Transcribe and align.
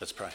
Let's 0.00 0.12
pray. 0.12 0.30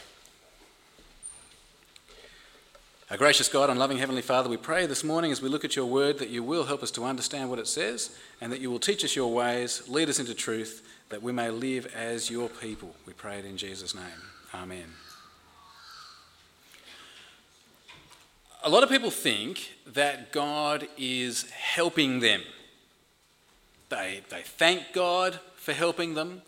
Our 3.10 3.16
gracious 3.16 3.48
God 3.48 3.68
and 3.68 3.80
loving 3.80 3.98
Heavenly 3.98 4.22
Father, 4.22 4.48
we 4.48 4.56
pray 4.56 4.86
this 4.86 5.02
morning 5.02 5.32
as 5.32 5.42
we 5.42 5.48
look 5.48 5.64
at 5.64 5.74
your 5.74 5.86
word 5.86 6.20
that 6.20 6.28
you 6.28 6.44
will 6.44 6.64
help 6.64 6.84
us 6.84 6.92
to 6.92 7.04
understand 7.04 7.50
what 7.50 7.58
it 7.58 7.66
says 7.66 8.16
and 8.40 8.52
that 8.52 8.60
you 8.60 8.70
will 8.70 8.78
teach 8.78 9.04
us 9.04 9.16
your 9.16 9.32
ways, 9.32 9.82
lead 9.88 10.08
us 10.08 10.20
into 10.20 10.34
truth, 10.34 10.86
that 11.08 11.20
we 11.20 11.32
may 11.32 11.50
live 11.50 11.92
as 11.96 12.30
your 12.30 12.48
people. 12.48 12.94
We 13.06 13.12
pray 13.12 13.40
it 13.40 13.44
in 13.44 13.56
Jesus' 13.56 13.92
name. 13.92 14.04
Amen. 14.54 14.86
A 18.62 18.70
lot 18.70 18.84
of 18.84 18.88
people 18.88 19.10
think 19.10 19.72
that 19.84 20.30
God 20.30 20.86
is 20.96 21.50
helping 21.50 22.20
them. 22.20 22.42
They, 23.88 24.22
they 24.30 24.42
thank 24.42 24.92
God 24.92 25.40
for 25.56 25.72
helping 25.72 26.14
them. 26.14 26.42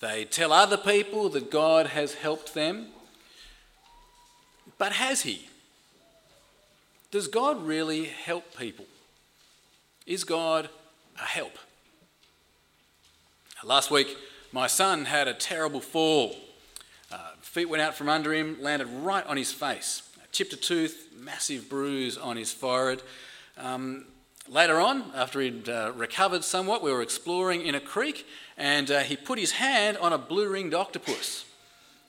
They 0.00 0.24
tell 0.24 0.52
other 0.52 0.76
people 0.76 1.28
that 1.30 1.50
God 1.50 1.88
has 1.88 2.14
helped 2.14 2.54
them. 2.54 2.88
But 4.78 4.92
has 4.92 5.22
He? 5.22 5.48
Does 7.10 7.26
God 7.26 7.64
really 7.64 8.04
help 8.04 8.56
people? 8.56 8.84
Is 10.06 10.24
God 10.24 10.68
a 11.16 11.24
help? 11.24 11.58
Last 13.64 13.90
week, 13.90 14.16
my 14.52 14.66
son 14.66 15.04
had 15.04 15.26
a 15.26 15.34
terrible 15.34 15.80
fall. 15.80 16.36
Uh, 17.10 17.18
feet 17.40 17.68
went 17.68 17.82
out 17.82 17.94
from 17.94 18.08
under 18.08 18.32
him, 18.32 18.56
landed 18.60 18.86
right 18.88 19.26
on 19.26 19.36
his 19.36 19.52
face. 19.52 20.02
Chipped 20.30 20.52
a 20.52 20.56
tooth, 20.56 21.08
massive 21.16 21.68
bruise 21.68 22.16
on 22.16 22.36
his 22.36 22.52
forehead. 22.52 23.02
Um, 23.56 24.04
later 24.48 24.80
on, 24.80 25.10
after 25.14 25.40
he'd 25.40 25.68
uh, 25.68 25.92
recovered 25.94 26.44
somewhat, 26.44 26.82
we 26.82 26.92
were 26.92 27.02
exploring 27.02 27.62
in 27.62 27.74
a 27.74 27.80
creek 27.80 28.26
and 28.56 28.90
uh, 28.90 29.00
he 29.00 29.16
put 29.16 29.38
his 29.38 29.52
hand 29.52 29.96
on 29.98 30.12
a 30.12 30.18
blue 30.18 30.48
ringed 30.48 30.74
octopus. 30.74 31.44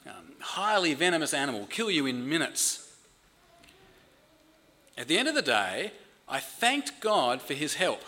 Um, 0.05 0.34
highly 0.39 0.93
venomous 0.93 1.34
animal, 1.34 1.67
kill 1.67 1.91
you 1.91 2.05
in 2.05 2.27
minutes. 2.27 2.91
At 4.98 5.07
the 5.07 5.18
end 5.18 5.27
of 5.27 5.35
the 5.35 5.41
day, 5.41 5.93
I 6.27 6.40
thanked 6.40 6.99
God 6.99 7.41
for 7.41 7.54
his 7.54 7.76
help. 7.76 8.01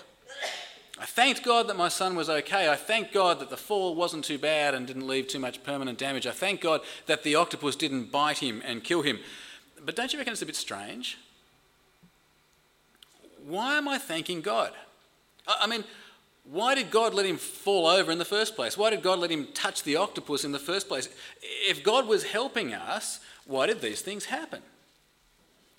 I 0.99 1.05
thanked 1.05 1.43
God 1.43 1.67
that 1.67 1.77
my 1.77 1.88
son 1.88 2.16
was 2.16 2.29
okay. 2.29 2.69
I 2.69 2.75
thanked 2.75 3.11
God 3.11 3.39
that 3.39 3.49
the 3.49 3.57
fall 3.57 3.95
wasn't 3.95 4.23
too 4.23 4.38
bad 4.38 4.75
and 4.75 4.85
didn't 4.85 5.07
leave 5.07 5.27
too 5.27 5.39
much 5.39 5.63
permanent 5.63 5.97
damage. 5.97 6.27
I 6.27 6.31
thank 6.31 6.61
God 6.61 6.81
that 7.07 7.23
the 7.23 7.33
octopus 7.33 7.75
didn't 7.75 8.11
bite 8.11 8.38
him 8.38 8.61
and 8.63 8.83
kill 8.83 9.01
him. 9.01 9.19
But 9.83 9.95
don't 9.95 10.13
you 10.13 10.19
reckon 10.19 10.33
it's 10.33 10.43
a 10.43 10.45
bit 10.45 10.55
strange? 10.55 11.17
Why 13.47 13.78
am 13.78 13.88
I 13.88 13.97
thanking 13.97 14.42
God? 14.42 14.72
I 15.47 15.67
mean, 15.67 15.84
why 16.44 16.75
did 16.75 16.92
God 16.92 17.14
let 17.14 17.25
him 17.25 17.38
fall 17.38 17.88
over 17.88 18.11
in 18.11 18.17
the 18.17 18.25
first 18.25 18.56
place? 18.56 18.78
Why 18.78 18.89
did 18.89 19.03
God 19.03 19.20
let 19.20 19.31
him 19.31 19.47
touch 19.53 19.84
the 19.84 19.95
octopus 19.95 20.44
in 20.44 20.52
the 20.52 20.59
first 20.59 20.88
place? 20.88 21.09
If 21.42 21.84
God 21.84 22.08
was 22.08 22.23
helping 22.23 22.73
us, 22.73 23.19
why 23.45 23.67
did 23.67 23.81
these 23.81 24.02
things 24.02 24.25
happen? 24.25 24.62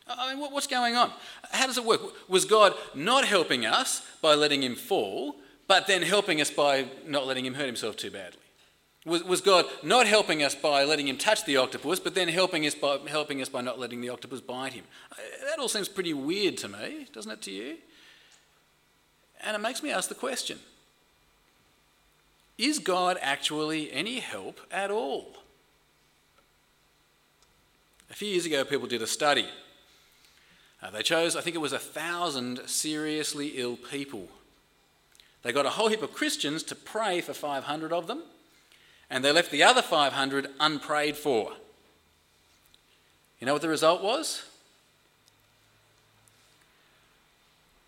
I 0.09 0.35
mean, 0.35 0.53
what's 0.53 0.67
going 0.67 0.97
on? 0.97 1.13
How 1.51 1.67
does 1.67 1.79
it 1.79 1.85
work? 1.85 2.01
Was 2.29 2.45
God 2.45 2.75
not 2.95 3.25
helping 3.25 3.65
us 3.65 4.03
by 4.21 4.35
letting 4.35 4.63
him 4.63 4.75
fall, 4.75 5.37
but 5.69 5.87
then 5.87 6.03
helping 6.03 6.41
us 6.41 6.51
by 6.51 6.87
not 7.07 7.27
letting 7.27 7.47
him 7.47 7.55
hurt 7.55 7.67
himself 7.67 7.97
too 7.97 8.11
badly? 8.11 8.42
Was, 9.05 9.25
was 9.25 9.41
God 9.41 9.67
not 9.83 10.07
helping 10.07 10.43
us 10.43 10.55
by 10.55 10.85
letting 10.85 11.09
him 11.09 11.17
touch 11.17 11.45
the 11.45 11.57
octopus, 11.57 11.99
but 11.99 12.15
then 12.15 12.29
helping 12.29 12.67
us, 12.67 12.75
by, 12.75 12.99
helping 13.09 13.43
us 13.43 13.49
by 13.49 13.61
not 13.61 13.79
letting 13.79 14.01
the 14.01 14.11
octopus 14.11 14.41
bite 14.41 14.75
him? 14.75 14.85
Uh, 15.11 15.17
that 15.49 15.59
all 15.59 15.69
seems 15.69 15.89
pretty 15.89 16.15
weird 16.15 16.57
to 16.59 16.69
me, 16.69 17.07
doesn't 17.13 17.33
it 17.33 17.43
to 17.43 17.51
you? 17.51 17.77
And 19.45 19.57
it 19.57 19.59
makes 19.59 19.83
me 19.83 19.91
ask 19.91 20.09
the 20.09 20.15
question 20.15 20.61
Is 22.59 22.79
God 22.79 23.19
actually 23.21 23.93
any 23.93 24.21
help 24.21 24.61
at 24.71 24.91
all? 24.91 25.37
A 28.09 28.15
few 28.15 28.29
years 28.29 28.47
ago, 28.47 28.65
people 28.65 28.87
did 28.87 29.03
a 29.03 29.07
study 29.07 29.49
uh, 30.83 30.91
they 30.91 31.03
chose, 31.03 31.37
I 31.37 31.41
think 31.41 31.55
it 31.55 31.61
was 31.61 31.73
a 31.73 31.79
thousand 31.79 32.61
seriously 32.67 33.53
ill 33.55 33.77
people. 33.77 34.29
They 35.43 35.53
got 35.53 35.67
a 35.67 35.71
whole 35.71 35.89
heap 35.89 36.03
of 36.03 36.13
Christians 36.13 36.63
to 36.65 36.75
pray 36.75 37.21
for 37.21 37.33
500 37.33 37.93
of 37.93 38.09
them, 38.09 38.23
and 39.13 39.25
they 39.25 39.31
left 39.31 39.53
the 39.53 39.63
other 39.63 39.83
500 39.83 40.49
unprayed 40.59 41.17
for. 41.17 41.53
You 43.39 43.47
know 43.47 43.53
what 43.53 43.63
the 43.63 43.69
result 43.69 44.03
was? 44.03 44.43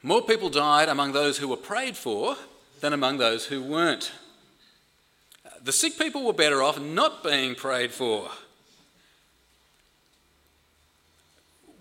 More 0.03 0.23
people 0.23 0.51
died 0.51 0.89
among 0.89 1.13
those 1.13 1.39
who 1.39 1.49
were 1.49 1.57
prayed 1.57 1.97
for 1.97 2.37
than 2.81 2.93
among 2.93 3.19
those 3.19 3.47
who 3.47 3.63
weren't. 3.63 4.13
The 5.63 5.73
sick 5.73 5.99
people 5.99 6.25
were 6.25 6.33
better 6.33 6.63
off 6.63 6.79
not 6.81 7.25
being 7.25 7.57
prayed 7.57 7.91
for. 7.91 8.31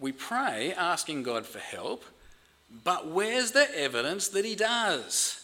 we 0.04 0.12
pray 0.12 0.74
asking 0.74 1.24
God 1.24 1.46
for 1.46 1.60
help, 1.60 2.04
but 2.84 3.08
where's 3.08 3.52
the 3.52 3.74
evidence 3.80 4.28
that 4.28 4.44
He 4.44 4.54
does? 4.54 5.43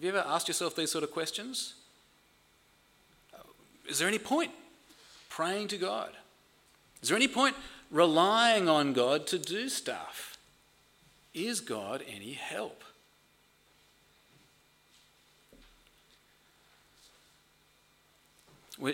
Have 0.00 0.04
you 0.06 0.18
ever 0.18 0.26
asked 0.26 0.48
yourself 0.48 0.74
these 0.74 0.90
sort 0.90 1.04
of 1.04 1.10
questions? 1.10 1.74
Is 3.86 3.98
there 3.98 4.08
any 4.08 4.18
point 4.18 4.50
praying 5.28 5.68
to 5.68 5.76
God? 5.76 6.12
Is 7.02 7.10
there 7.10 7.16
any 7.16 7.28
point 7.28 7.54
relying 7.90 8.66
on 8.66 8.94
God 8.94 9.26
to 9.26 9.38
do 9.38 9.68
stuff? 9.68 10.38
Is 11.34 11.60
God 11.60 12.02
any 12.08 12.32
help? 12.32 12.82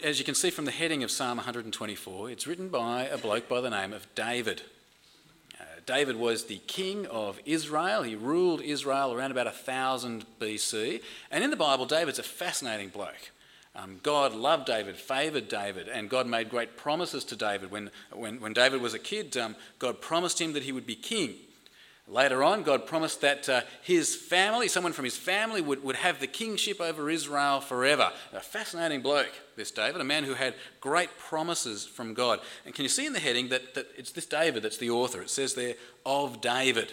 As 0.02 0.18
you 0.18 0.24
can 0.24 0.34
see 0.34 0.50
from 0.50 0.64
the 0.64 0.72
heading 0.72 1.04
of 1.04 1.12
Psalm 1.12 1.36
124, 1.36 2.30
it's 2.32 2.48
written 2.48 2.68
by 2.68 3.04
a 3.04 3.16
bloke 3.16 3.48
by 3.48 3.60
the 3.60 3.70
name 3.70 3.92
of 3.92 4.12
David. 4.16 4.62
David 5.86 6.16
was 6.16 6.44
the 6.44 6.58
king 6.66 7.06
of 7.06 7.40
Israel. 7.44 8.02
He 8.02 8.16
ruled 8.16 8.60
Israel 8.60 9.12
around 9.12 9.30
about 9.30 9.46
1000 9.46 10.26
BC. 10.40 11.00
And 11.30 11.44
in 11.44 11.50
the 11.50 11.56
Bible, 11.56 11.86
David's 11.86 12.18
a 12.18 12.24
fascinating 12.24 12.88
bloke. 12.88 13.30
Um, 13.76 14.00
God 14.02 14.34
loved 14.34 14.66
David, 14.66 14.96
favoured 14.96 15.48
David, 15.48 15.88
and 15.88 16.08
God 16.08 16.26
made 16.26 16.48
great 16.48 16.76
promises 16.76 17.24
to 17.26 17.36
David. 17.36 17.70
When, 17.70 17.90
when, 18.10 18.40
when 18.40 18.52
David 18.52 18.80
was 18.80 18.94
a 18.94 18.98
kid, 18.98 19.36
um, 19.36 19.54
God 19.78 20.00
promised 20.00 20.40
him 20.40 20.54
that 20.54 20.62
he 20.62 20.72
would 20.72 20.86
be 20.86 20.96
king. 20.96 21.34
Later 22.08 22.44
on, 22.44 22.62
God 22.62 22.86
promised 22.86 23.20
that 23.22 23.48
uh, 23.48 23.62
his 23.82 24.14
family, 24.14 24.68
someone 24.68 24.92
from 24.92 25.04
his 25.04 25.16
family, 25.16 25.60
would, 25.60 25.82
would 25.82 25.96
have 25.96 26.20
the 26.20 26.28
kingship 26.28 26.80
over 26.80 27.10
Israel 27.10 27.60
forever. 27.60 28.12
A 28.32 28.38
fascinating 28.38 29.02
bloke, 29.02 29.32
this 29.56 29.72
David, 29.72 30.00
a 30.00 30.04
man 30.04 30.22
who 30.22 30.34
had 30.34 30.54
great 30.80 31.10
promises 31.18 31.84
from 31.84 32.14
God. 32.14 32.38
And 32.64 32.72
can 32.72 32.84
you 32.84 32.88
see 32.88 33.06
in 33.06 33.12
the 33.12 33.18
heading 33.18 33.48
that, 33.48 33.74
that 33.74 33.88
it's 33.96 34.12
this 34.12 34.26
David 34.26 34.62
that's 34.62 34.78
the 34.78 34.90
author? 34.90 35.22
It 35.22 35.30
says 35.30 35.54
there, 35.54 35.74
of 36.04 36.40
David. 36.40 36.92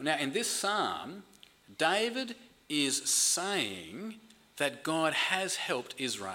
Now, 0.00 0.18
in 0.18 0.32
this 0.32 0.48
psalm, 0.48 1.22
David 1.76 2.34
is 2.68 3.08
saying 3.08 4.16
that 4.56 4.82
God 4.82 5.12
has 5.12 5.56
helped 5.56 5.94
Israel. 5.98 6.34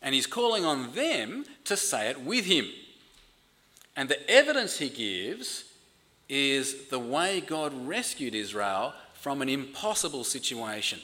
And 0.00 0.14
he's 0.14 0.26
calling 0.26 0.64
on 0.64 0.94
them 0.94 1.44
to 1.64 1.76
say 1.76 2.08
it 2.08 2.22
with 2.22 2.46
him. 2.46 2.66
And 3.96 4.08
the 4.08 4.30
evidence 4.30 4.78
he 4.78 4.88
gives 4.88 5.64
is 6.28 6.88
the 6.88 6.98
way 6.98 7.40
God 7.40 7.72
rescued 7.86 8.34
Israel 8.34 8.94
from 9.14 9.42
an 9.42 9.48
impossible 9.48 10.24
situation. 10.24 11.00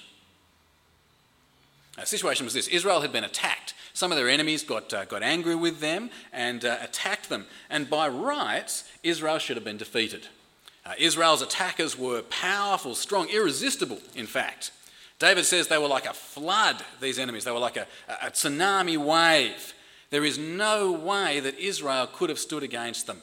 The 1.96 2.06
situation 2.06 2.44
was 2.44 2.54
this 2.54 2.68
Israel 2.68 3.00
had 3.00 3.12
been 3.12 3.24
attacked. 3.24 3.74
Some 3.92 4.12
of 4.12 4.18
their 4.18 4.28
enemies 4.28 4.62
got, 4.62 4.92
uh, 4.94 5.04
got 5.04 5.22
angry 5.22 5.54
with 5.54 5.80
them 5.80 6.10
and 6.32 6.64
uh, 6.64 6.78
attacked 6.80 7.28
them. 7.28 7.46
And 7.68 7.90
by 7.90 8.08
rights, 8.08 8.84
Israel 9.02 9.38
should 9.38 9.56
have 9.56 9.64
been 9.64 9.76
defeated. 9.76 10.28
Uh, 10.86 10.92
Israel's 10.98 11.42
attackers 11.42 11.98
were 11.98 12.22
powerful, 12.22 12.94
strong, 12.94 13.28
irresistible, 13.28 13.98
in 14.14 14.26
fact. 14.26 14.70
David 15.18 15.44
says 15.44 15.68
they 15.68 15.76
were 15.76 15.88
like 15.88 16.06
a 16.06 16.14
flood, 16.14 16.82
these 17.00 17.18
enemies. 17.18 17.44
They 17.44 17.50
were 17.50 17.58
like 17.58 17.76
a, 17.76 17.86
a 18.08 18.30
tsunami 18.30 18.96
wave. 18.96 19.74
There 20.10 20.24
is 20.24 20.38
no 20.38 20.92
way 20.92 21.40
that 21.40 21.58
Israel 21.58 22.08
could 22.12 22.28
have 22.28 22.38
stood 22.38 22.62
against 22.62 23.06
them. 23.06 23.22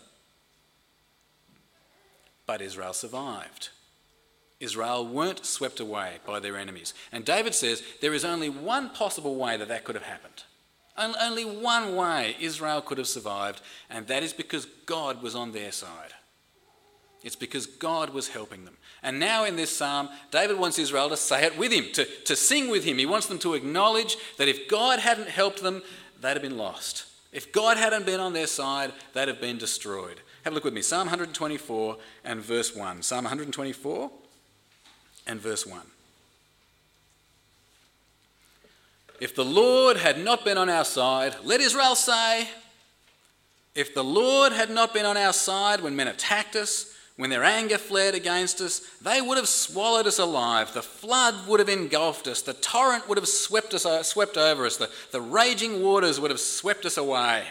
But 2.46 2.62
Israel 2.62 2.94
survived. 2.94 3.70
Israel 4.60 5.06
weren't 5.06 5.46
swept 5.46 5.80
away 5.80 6.16
by 6.26 6.40
their 6.40 6.58
enemies. 6.58 6.94
And 7.12 7.24
David 7.24 7.54
says 7.54 7.84
there 8.02 8.14
is 8.14 8.26
only 8.26 8.50
one 8.50 8.90
possible 8.90 9.36
way 9.36 9.58
that 9.58 9.68
that 9.68 9.84
could 9.84 9.96
have 9.96 10.06
happened. 10.06 10.44
Only 10.98 11.46
one 11.46 11.96
way 11.96 12.36
Israel 12.40 12.82
could 12.82 12.98
have 12.98 13.08
survived, 13.08 13.62
and 13.88 14.08
that 14.08 14.24
is 14.24 14.34
because 14.34 14.66
God 14.88 15.22
was 15.22 15.36
on 15.36 15.52
their 15.52 15.72
side. 15.72 16.14
It's 17.24 17.36
because 17.36 17.68
God 17.68 18.12
was 18.12 18.30
helping 18.30 18.66
them. 18.66 18.78
And 19.04 19.20
now 19.20 19.44
in 19.44 19.56
this 19.56 19.76
psalm, 19.76 20.10
David 20.32 20.58
wants 20.58 20.80
Israel 20.80 21.10
to 21.10 21.18
say 21.18 21.46
it 21.46 21.58
with 21.58 21.72
him, 21.72 21.86
to, 21.94 22.06
to 22.06 22.36
sing 22.36 22.70
with 22.70 22.84
him. 22.84 22.98
He 22.98 23.06
wants 23.06 23.28
them 23.28 23.38
to 23.40 23.54
acknowledge 23.54 24.18
that 24.38 24.48
if 24.48 24.68
God 24.68 25.00
hadn't 25.00 25.30
helped 25.30 25.62
them, 25.62 25.84
they'd 26.22 26.34
have 26.34 26.42
been 26.42 26.58
lost. 26.58 27.06
If 27.32 27.52
God 27.52 27.78
hadn't 27.78 28.06
been 28.06 28.20
on 28.20 28.34
their 28.34 28.48
side, 28.48 28.94
they'd 29.14 29.28
have 29.28 29.42
been 29.42 29.58
destroyed. 29.58 30.22
Have 30.44 30.54
a 30.54 30.56
look 30.56 30.64
with 30.64 30.74
me. 30.74 30.82
Psalm 30.82 31.08
124 31.08 31.98
and 32.24 32.42
verse 32.42 32.76
1. 32.76 33.02
Psalm 33.02 33.26
124 33.26 34.12
and 35.28 35.42
verse 35.42 35.66
1. 35.66 35.82
If 39.20 39.36
the 39.36 39.46
Lord 39.46 39.98
had 39.98 40.24
not 40.24 40.46
been 40.46 40.58
on 40.58 40.70
our 40.70 40.86
side, 40.86 41.36
let 41.44 41.60
Israel 41.60 41.96
say, 41.96 42.48
if 43.76 43.94
the 43.94 44.04
Lord 44.04 44.54
had 44.54 44.70
not 44.70 44.94
been 44.94 45.06
on 45.06 45.18
our 45.18 45.34
side 45.34 45.82
when 45.82 45.96
men 45.96 46.08
attacked 46.08 46.56
us, 46.56 46.94
when 47.18 47.32
their 47.32 47.44
anger 47.44 47.80
flared 47.80 48.14
against 48.14 48.62
us, 48.62 48.80
they 49.02 49.22
would 49.22 49.38
have 49.38 49.48
swallowed 49.48 50.06
us 50.06 50.20
alive. 50.20 50.74
The 50.74 50.84
flood 50.84 51.48
would 51.48 51.60
have 51.60 51.68
engulfed 51.68 52.28
us. 52.28 52.44
The 52.44 52.54
torrent 52.54 53.10
would 53.10 53.18
have 53.18 53.28
swept, 53.28 53.74
us, 53.74 53.88
uh, 53.88 54.04
swept 54.04 54.38
over 54.38 54.68
us. 54.68 54.78
The, 54.78 54.90
the 55.12 55.22
raging 55.22 55.82
waters 55.82 56.20
would 56.20 56.30
have 56.30 56.40
swept 56.40 56.86
us 56.86 56.96
away. 56.96 57.44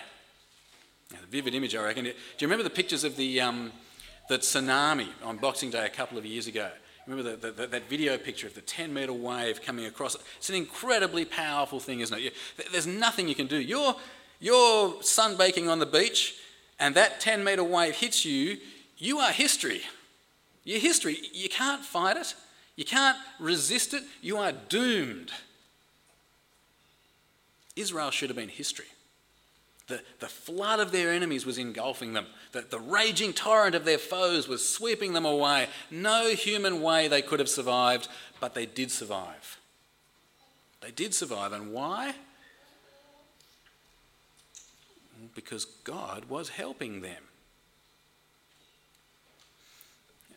A 1.13 1.27
vivid 1.27 1.55
image, 1.55 1.75
I 1.75 1.83
reckon. 1.83 2.05
Do 2.05 2.11
you 2.11 2.47
remember 2.47 2.63
the 2.63 2.71
pictures 2.71 3.03
of 3.03 3.17
the, 3.17 3.41
um, 3.41 3.73
the 4.29 4.39
tsunami 4.39 5.09
on 5.25 5.37
Boxing 5.39 5.71
Day 5.71 5.85
a 5.85 5.91
couple 5.91 6.17
of 6.17 6.25
years 6.25 6.47
ago? 6.47 6.71
Remember 7.09 7.37
the, 7.37 7.51
the, 7.51 7.67
that 7.67 7.89
video 7.89 8.17
picture 8.19 8.47
of 8.47 8.55
the 8.55 8.61
10 8.61 8.95
metre 8.95 9.13
wave 9.13 9.63
coming 9.63 9.87
across? 9.87 10.17
It's 10.37 10.49
an 10.49 10.55
incredibly 10.55 11.25
powerful 11.25 11.81
thing, 11.81 12.01
isn't 12.01 12.17
it? 12.17 12.35
There's 12.71 12.87
nothing 12.87 13.29
you 13.29 13.35
can 13.35 13.49
do. 13.49 13.59
You're, 13.61 13.97
you're 14.39 14.93
sunbaking 15.03 15.69
on 15.69 15.81
the 15.81 15.87
beach, 15.87 16.37
and 16.79 16.95
that 16.95 17.19
10 17.21 17.43
metre 17.43 17.65
wave 17.65 17.97
hits 17.97 18.25
you. 18.25 18.59
You 18.99 19.19
are 19.19 19.33
history. 19.33 19.83
You're 20.65 20.81
history. 20.81 21.19
You 21.33 21.49
can't 21.49 21.85
fight 21.85 22.17
it, 22.17 22.35
you 22.77 22.85
can't 22.85 23.17
resist 23.39 23.95
it. 23.95 24.03
You 24.21 24.37
are 24.39 24.53
doomed. 24.53 25.33
Israel 27.75 28.11
should 28.11 28.31
have 28.31 28.37
been 28.37 28.49
history. 28.49 28.87
The, 29.87 30.01
the 30.19 30.27
flood 30.27 30.81
of 30.81 30.91
their 30.91 31.13
enemies 31.13 31.47
was 31.47 31.59
engulfing 31.59 32.13
them. 32.13 32.27
The, 32.53 32.63
the 32.63 32.81
raging 32.81 33.33
torrent 33.33 33.75
of 33.75 33.85
their 33.85 33.99
foes 33.99 34.49
was 34.49 34.69
sweeping 34.69 35.13
them 35.13 35.25
away. 35.25 35.69
No 35.91 36.31
human 36.31 36.83
way 36.83 37.07
they 37.07 37.23
could 37.23 37.39
have 37.39 37.49
survived, 37.49 38.09
but 38.41 38.55
they 38.55 38.67
did 38.67 38.91
survive. 38.91 39.61
They 40.81 40.91
did 40.91 41.15
survive. 41.15 41.53
And 41.53 41.73
why? 41.73 42.15
Because 45.35 45.65
God 45.65 46.25
was 46.29 46.49
helping 46.49 47.01
them. 47.01 47.23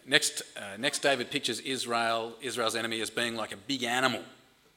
Next, 0.10 0.42
uh, 0.58 0.76
next 0.78 1.00
David 1.00 1.32
pictures 1.32 1.62
Israel, 1.62 2.34
Israel's 2.42 2.76
enemy 2.76 3.00
as 3.00 3.10
being 3.10 3.36
like 3.36 3.54
a 3.54 3.58
big 3.58 3.84
animal 3.84 4.24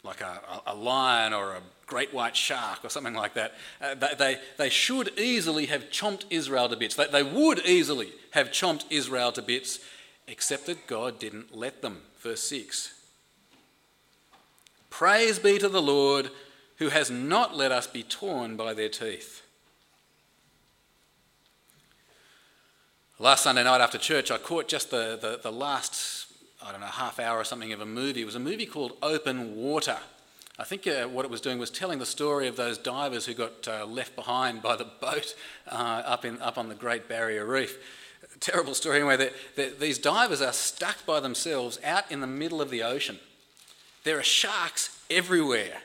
like 0.05 0.21
a, 0.21 0.41
a, 0.67 0.75
lion 0.75 1.33
or 1.33 1.53
a 1.53 1.61
great 1.87 2.13
white 2.13 2.37
shark 2.37 2.85
or 2.85 2.89
something 2.89 3.15
like 3.15 3.35
that. 3.35 3.55
Uh, 3.81 3.95
they, 4.19 4.39
they 4.59 4.69
should 4.69 5.17
easily 5.19 5.67
have 5.67 5.91
chomped 5.91 6.25
Israel 6.31 6.69
to 6.69 6.77
bits. 6.77 6.97
They, 6.97 7.07
they 7.07 7.23
would 7.23 7.61
easily 7.65 8.13
have 8.33 8.49
chomped 8.49 8.85
Israel 8.91 9.31
to 9.33 9.43
bits, 9.43 9.79
except 10.27 10.67
that 10.67 10.87
God 10.87 11.19
didn't 11.19 11.57
let 11.57 11.83
them. 11.83 12.03
Verse 12.19 12.43
6 12.43 12.95
Praise 14.91 15.39
be 15.39 15.59
to 15.59 15.69
the 15.69 15.83
Lord 15.83 16.31
who 16.77 16.89
has 16.89 17.11
not 17.11 17.57
let 17.57 17.71
us 17.71 17.87
be 17.87 18.03
torn 18.03 18.57
by 18.57 18.75
their 18.75 18.89
teeth. 18.89 19.43
Last 23.23 23.45
Sunday 23.45 23.63
night 23.63 23.81
after 23.81 23.99
church, 23.99 24.33
I 24.33 24.39
caught 24.39 24.67
just 24.67 24.91
the, 24.91 25.17
the, 25.21 25.39
the 25.41 25.53
last 25.53 26.27
I 26.61 26.73
don't 26.73 26.81
know, 26.81 26.89
half 26.89 27.21
hour 27.21 27.39
or 27.39 27.45
something 27.45 27.73
of 27.73 27.81
a 27.81 27.87
movie. 27.87 28.23
It 28.23 28.25
was 28.25 28.35
a 28.35 28.41
movie 28.41 28.67
called 28.67 28.97
Open 29.01 29.55
Water. 29.55 29.99
I 30.59 30.65
think 30.65 30.89
uh, 30.89 31.05
what 31.05 31.25
it 31.25 31.31
was 31.31 31.41
doing 31.41 31.61
was 31.61 31.71
telling 31.71 32.01
the 32.01 32.05
story 32.05 32.49
of 32.49 32.57
those 32.57 32.79
divers 32.79 33.25
who 33.25 33.35
got 33.35 33.69
uh, 33.69 33.87
left 33.87 34.17
behind 34.17 34.61
by 34.61 34.75
the 34.75 34.89
boat 35.01 35.37
uh, 35.71 36.03
up, 36.05 36.25
in, 36.25 36.41
up 36.41 36.59
on 36.59 36.69
the 36.69 36.75
Great 36.75 37.09
Barrier 37.09 37.47
Reef. 37.47 37.79
Terrible 38.41 38.75
story 38.75 38.97
anyway. 38.97 39.31
these 39.79 40.01
divers 40.01 40.43
are 40.43 40.53
stuck 40.53 41.07
by 41.07 41.21
themselves 41.21 41.79
out 41.85 42.11
in 42.11 42.23
the 42.23 42.27
middle 42.27 42.61
of 42.61 42.71
the 42.71 42.83
ocean. 42.83 43.21
There 44.03 44.19
are 44.19 44.25
sharks 44.25 45.01
everywhere, 45.09 45.83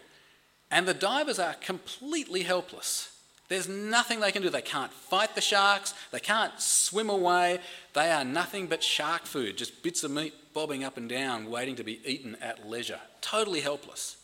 and 0.71 0.87
the 0.87 0.95
divers 0.95 1.37
are 1.37 1.53
completely 1.53 2.41
helpless. 2.41 3.16
There's 3.49 3.69
nothing 3.69 4.19
they 4.19 4.31
can 4.31 4.41
do. 4.41 4.49
They 4.49 4.61
can't 4.61 4.91
fight 4.91 5.35
the 5.35 5.41
sharks, 5.41 5.93
they 6.11 6.19
can't 6.19 6.59
swim 6.59 7.09
away. 7.09 7.59
They 7.93 8.11
are 8.11 8.25
nothing 8.25 8.67
but 8.67 8.83
shark 8.83 9.25
food, 9.25 9.57
just 9.57 9.83
bits 9.83 10.03
of 10.03 10.11
meat 10.11 10.33
bobbing 10.53 10.83
up 10.83 10.97
and 10.97 11.07
down, 11.07 11.49
waiting 11.49 11.75
to 11.75 11.83
be 11.83 12.01
eaten 12.03 12.35
at 12.41 12.67
leisure. 12.67 12.99
Totally 13.21 13.61
helpless. 13.61 14.17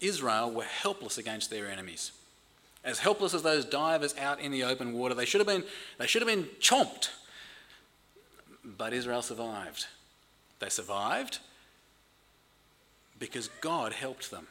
Israel 0.00 0.50
were 0.50 0.64
helpless 0.64 1.18
against 1.18 1.50
their 1.50 1.68
enemies. 1.68 2.12
As 2.84 3.00
helpless 3.00 3.34
as 3.34 3.42
those 3.42 3.64
divers 3.64 4.14
out 4.16 4.40
in 4.40 4.52
the 4.52 4.64
open 4.64 4.92
water, 4.92 5.14
they 5.14 5.24
should 5.24 5.40
have 5.40 5.46
been, 5.46 5.64
they 5.98 6.06
should 6.06 6.22
have 6.22 6.28
been 6.28 6.48
chomped. 6.60 7.10
But 8.64 8.92
Israel 8.92 9.22
survived. 9.22 9.86
They 10.60 10.68
survived 10.68 11.38
because 13.18 13.48
God 13.60 13.92
helped 13.92 14.30
them. 14.30 14.46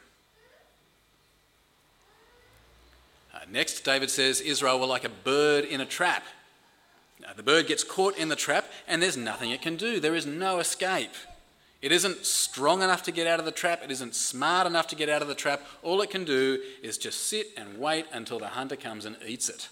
Uh, 3.34 3.38
next, 3.50 3.80
David 3.80 4.10
says 4.10 4.40
Israel 4.40 4.78
were 4.78 4.86
like 4.86 5.04
a 5.04 5.08
bird 5.08 5.64
in 5.64 5.80
a 5.80 5.86
trap. 5.86 6.24
Now, 7.20 7.32
the 7.34 7.42
bird 7.42 7.66
gets 7.66 7.84
caught 7.84 8.16
in 8.16 8.28
the 8.28 8.36
trap 8.36 8.66
and 8.88 9.02
there's 9.02 9.16
nothing 9.16 9.50
it 9.50 9.62
can 9.62 9.76
do. 9.76 10.00
There 10.00 10.14
is 10.14 10.26
no 10.26 10.58
escape. 10.58 11.14
It 11.80 11.90
isn't 11.92 12.24
strong 12.24 12.82
enough 12.82 13.02
to 13.04 13.12
get 13.12 13.26
out 13.26 13.40
of 13.40 13.44
the 13.44 13.52
trap. 13.52 13.82
It 13.82 13.90
isn't 13.90 14.14
smart 14.14 14.66
enough 14.66 14.86
to 14.88 14.96
get 14.96 15.08
out 15.08 15.22
of 15.22 15.28
the 15.28 15.34
trap. 15.34 15.62
All 15.82 16.00
it 16.00 16.10
can 16.10 16.24
do 16.24 16.60
is 16.82 16.98
just 16.98 17.26
sit 17.28 17.48
and 17.56 17.78
wait 17.78 18.06
until 18.12 18.38
the 18.38 18.48
hunter 18.48 18.76
comes 18.76 19.04
and 19.04 19.16
eats 19.26 19.48
it. 19.48 19.68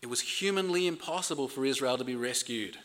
It 0.00 0.06
was 0.06 0.20
humanly 0.20 0.86
impossible 0.86 1.48
for 1.48 1.64
Israel 1.64 1.98
to 1.98 2.04
be 2.04 2.14
rescued. 2.14 2.78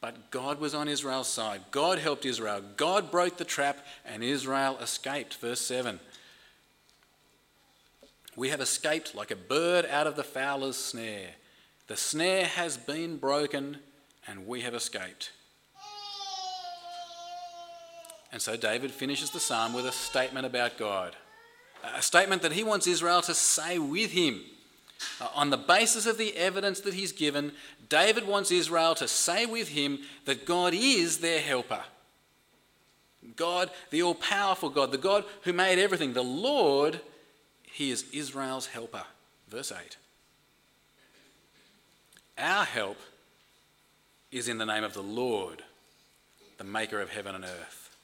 But 0.00 0.30
God 0.30 0.60
was 0.60 0.74
on 0.74 0.86
Israel's 0.86 1.28
side. 1.28 1.62
God 1.72 1.98
helped 1.98 2.24
Israel. 2.24 2.62
God 2.76 3.10
broke 3.10 3.36
the 3.36 3.44
trap 3.44 3.84
and 4.04 4.22
Israel 4.22 4.78
escaped. 4.80 5.34
Verse 5.34 5.60
7. 5.60 5.98
We 8.38 8.50
have 8.50 8.60
escaped 8.60 9.16
like 9.16 9.32
a 9.32 9.36
bird 9.36 9.84
out 9.86 10.06
of 10.06 10.14
the 10.14 10.22
fowler's 10.22 10.76
snare. 10.76 11.30
The 11.88 11.96
snare 11.96 12.44
has 12.44 12.76
been 12.76 13.16
broken 13.16 13.78
and 14.28 14.46
we 14.46 14.60
have 14.60 14.74
escaped. 14.74 15.32
And 18.30 18.40
so 18.40 18.56
David 18.56 18.92
finishes 18.92 19.30
the 19.30 19.40
psalm 19.40 19.74
with 19.74 19.86
a 19.86 19.90
statement 19.90 20.46
about 20.46 20.78
God, 20.78 21.16
a 21.96 22.00
statement 22.00 22.42
that 22.42 22.52
he 22.52 22.62
wants 22.62 22.86
Israel 22.86 23.22
to 23.22 23.34
say 23.34 23.76
with 23.80 24.12
him. 24.12 24.42
Uh, 25.20 25.26
on 25.34 25.50
the 25.50 25.56
basis 25.56 26.06
of 26.06 26.16
the 26.16 26.36
evidence 26.36 26.78
that 26.82 26.94
he's 26.94 27.10
given, 27.10 27.50
David 27.88 28.24
wants 28.24 28.52
Israel 28.52 28.94
to 28.96 29.08
say 29.08 29.46
with 29.46 29.70
him 29.70 29.98
that 30.26 30.46
God 30.46 30.74
is 30.74 31.18
their 31.18 31.40
helper. 31.40 31.82
God, 33.34 33.72
the 33.90 34.02
all 34.02 34.14
powerful 34.14 34.70
God, 34.70 34.92
the 34.92 34.96
God 34.96 35.24
who 35.42 35.52
made 35.52 35.80
everything, 35.80 36.12
the 36.12 36.22
Lord 36.22 37.00
he 37.78 37.92
is 37.92 38.06
Israel's 38.12 38.66
helper. 38.66 39.04
Verse 39.48 39.70
8. 39.70 39.96
Our 42.36 42.64
help 42.64 42.98
is 44.32 44.48
in 44.48 44.58
the 44.58 44.66
name 44.66 44.82
of 44.82 44.94
the 44.94 45.02
Lord, 45.02 45.62
the 46.56 46.64
maker 46.64 47.00
of 47.00 47.10
heaven 47.10 47.36
and 47.36 47.44
earth. 47.44 47.96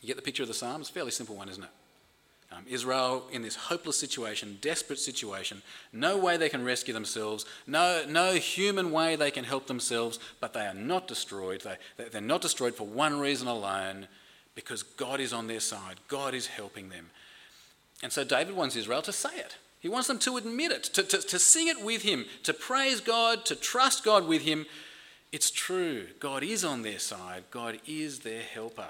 You 0.00 0.06
get 0.06 0.16
the 0.16 0.22
picture 0.22 0.44
of 0.44 0.48
the 0.48 0.54
psalm? 0.54 0.80
It's 0.80 0.88
a 0.88 0.92
fairly 0.94 1.10
simple 1.10 1.36
one, 1.36 1.50
isn't 1.50 1.62
it? 1.62 1.68
Um, 2.50 2.64
Israel 2.66 3.24
in 3.30 3.42
this 3.42 3.54
hopeless 3.56 3.98
situation, 3.98 4.56
desperate 4.62 4.98
situation, 4.98 5.60
no 5.92 6.16
way 6.16 6.38
they 6.38 6.48
can 6.48 6.64
rescue 6.64 6.94
themselves, 6.94 7.44
no, 7.66 8.02
no 8.08 8.32
human 8.32 8.92
way 8.92 9.14
they 9.14 9.30
can 9.30 9.44
help 9.44 9.66
themselves, 9.66 10.18
but 10.40 10.54
they 10.54 10.64
are 10.64 10.72
not 10.72 11.06
destroyed. 11.06 11.60
They, 11.60 12.08
they're 12.08 12.22
not 12.22 12.40
destroyed 12.40 12.74
for 12.74 12.86
one 12.86 13.20
reason 13.20 13.46
alone 13.46 14.08
because 14.54 14.82
God 14.82 15.20
is 15.20 15.34
on 15.34 15.48
their 15.48 15.60
side, 15.60 15.96
God 16.08 16.32
is 16.32 16.46
helping 16.46 16.88
them. 16.88 17.10
And 18.02 18.12
so 18.12 18.24
David 18.24 18.54
wants 18.54 18.76
Israel 18.76 19.02
to 19.02 19.12
say 19.12 19.36
it. 19.36 19.56
He 19.80 19.88
wants 19.88 20.08
them 20.08 20.18
to 20.20 20.36
admit 20.36 20.72
it, 20.72 20.84
to, 20.84 21.02
to, 21.02 21.18
to 21.18 21.38
sing 21.38 21.68
it 21.68 21.84
with 21.84 22.02
him, 22.02 22.26
to 22.42 22.52
praise 22.52 23.00
God, 23.00 23.44
to 23.46 23.54
trust 23.54 24.04
God 24.04 24.26
with 24.26 24.42
him. 24.42 24.66
It's 25.30 25.50
true. 25.50 26.06
God 26.18 26.42
is 26.42 26.64
on 26.64 26.82
their 26.82 26.98
side, 26.98 27.44
God 27.50 27.78
is 27.86 28.20
their 28.20 28.42
helper. 28.42 28.88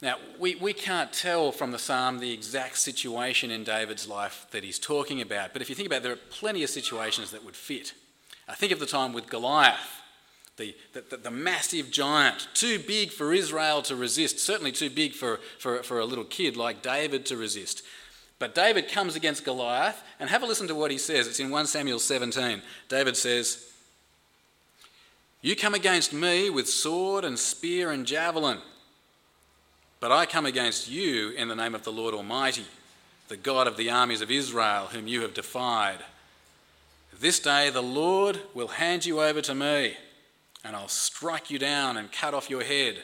Now, 0.00 0.16
we, 0.38 0.54
we 0.54 0.72
can't 0.72 1.12
tell 1.12 1.50
from 1.50 1.72
the 1.72 1.78
psalm 1.78 2.20
the 2.20 2.32
exact 2.32 2.78
situation 2.78 3.50
in 3.50 3.64
David's 3.64 4.06
life 4.06 4.46
that 4.52 4.62
he's 4.62 4.78
talking 4.78 5.20
about, 5.20 5.52
but 5.52 5.60
if 5.60 5.68
you 5.68 5.74
think 5.74 5.88
about 5.88 5.96
it, 5.96 6.02
there 6.04 6.12
are 6.12 6.16
plenty 6.30 6.62
of 6.62 6.70
situations 6.70 7.32
that 7.32 7.44
would 7.44 7.56
fit. 7.56 7.94
I 8.46 8.54
think 8.54 8.70
of 8.70 8.78
the 8.78 8.86
time 8.86 9.12
with 9.12 9.28
Goliath 9.28 10.00
the, 10.58 10.74
the, 10.92 11.16
the, 11.16 11.30
massive 11.30 11.90
giant, 11.90 12.48
too 12.52 12.78
big 12.80 13.10
for 13.10 13.32
Israel 13.32 13.80
to 13.82 13.96
resist, 13.96 14.40
certainly 14.40 14.72
too 14.72 14.90
big 14.90 15.14
for, 15.14 15.40
for, 15.58 15.82
for 15.82 16.00
a 16.00 16.04
little 16.04 16.24
kid 16.24 16.56
like 16.56 16.82
David 16.82 17.24
to 17.26 17.36
resist. 17.36 17.82
But 18.38 18.54
David 18.54 18.88
comes 18.88 19.16
against 19.16 19.44
Goliath, 19.44 20.02
and 20.20 20.28
have 20.28 20.42
a 20.42 20.46
listen 20.46 20.68
to 20.68 20.74
what 20.74 20.90
he 20.90 20.98
says. 20.98 21.26
It's 21.26 21.40
in 21.40 21.50
1 21.50 21.66
Samuel 21.66 21.98
17. 21.98 22.62
David 22.88 23.16
says, 23.16 23.72
You 25.42 25.56
come 25.56 25.74
against 25.74 26.12
me 26.12 26.50
with 26.50 26.68
sword 26.68 27.24
and 27.24 27.38
spear 27.38 27.90
and 27.90 28.06
javelin, 28.06 28.58
but 30.00 30.12
I 30.12 30.26
come 30.26 30.46
against 30.46 30.88
you 30.88 31.30
in 31.30 31.48
the 31.48 31.56
name 31.56 31.74
of 31.74 31.84
the 31.84 31.92
Lord 31.92 32.14
Almighty, 32.14 32.66
the 33.28 33.36
God 33.36 33.66
of 33.66 33.76
the 33.76 33.90
armies 33.90 34.20
of 34.20 34.30
Israel, 34.30 34.86
whom 34.86 35.08
you 35.08 35.22
have 35.22 35.34
defied. 35.34 35.98
This 37.20 37.40
day 37.40 37.70
the 37.70 37.82
Lord 37.82 38.40
will 38.54 38.68
hand 38.68 39.04
you 39.04 39.20
over 39.20 39.40
to 39.40 39.54
me, 39.54 39.96
and 40.64 40.74
I'll 40.76 40.88
strike 40.88 41.50
you 41.50 41.58
down 41.58 41.96
and 41.96 42.10
cut 42.10 42.34
off 42.34 42.50
your 42.50 42.62
head. 42.62 43.02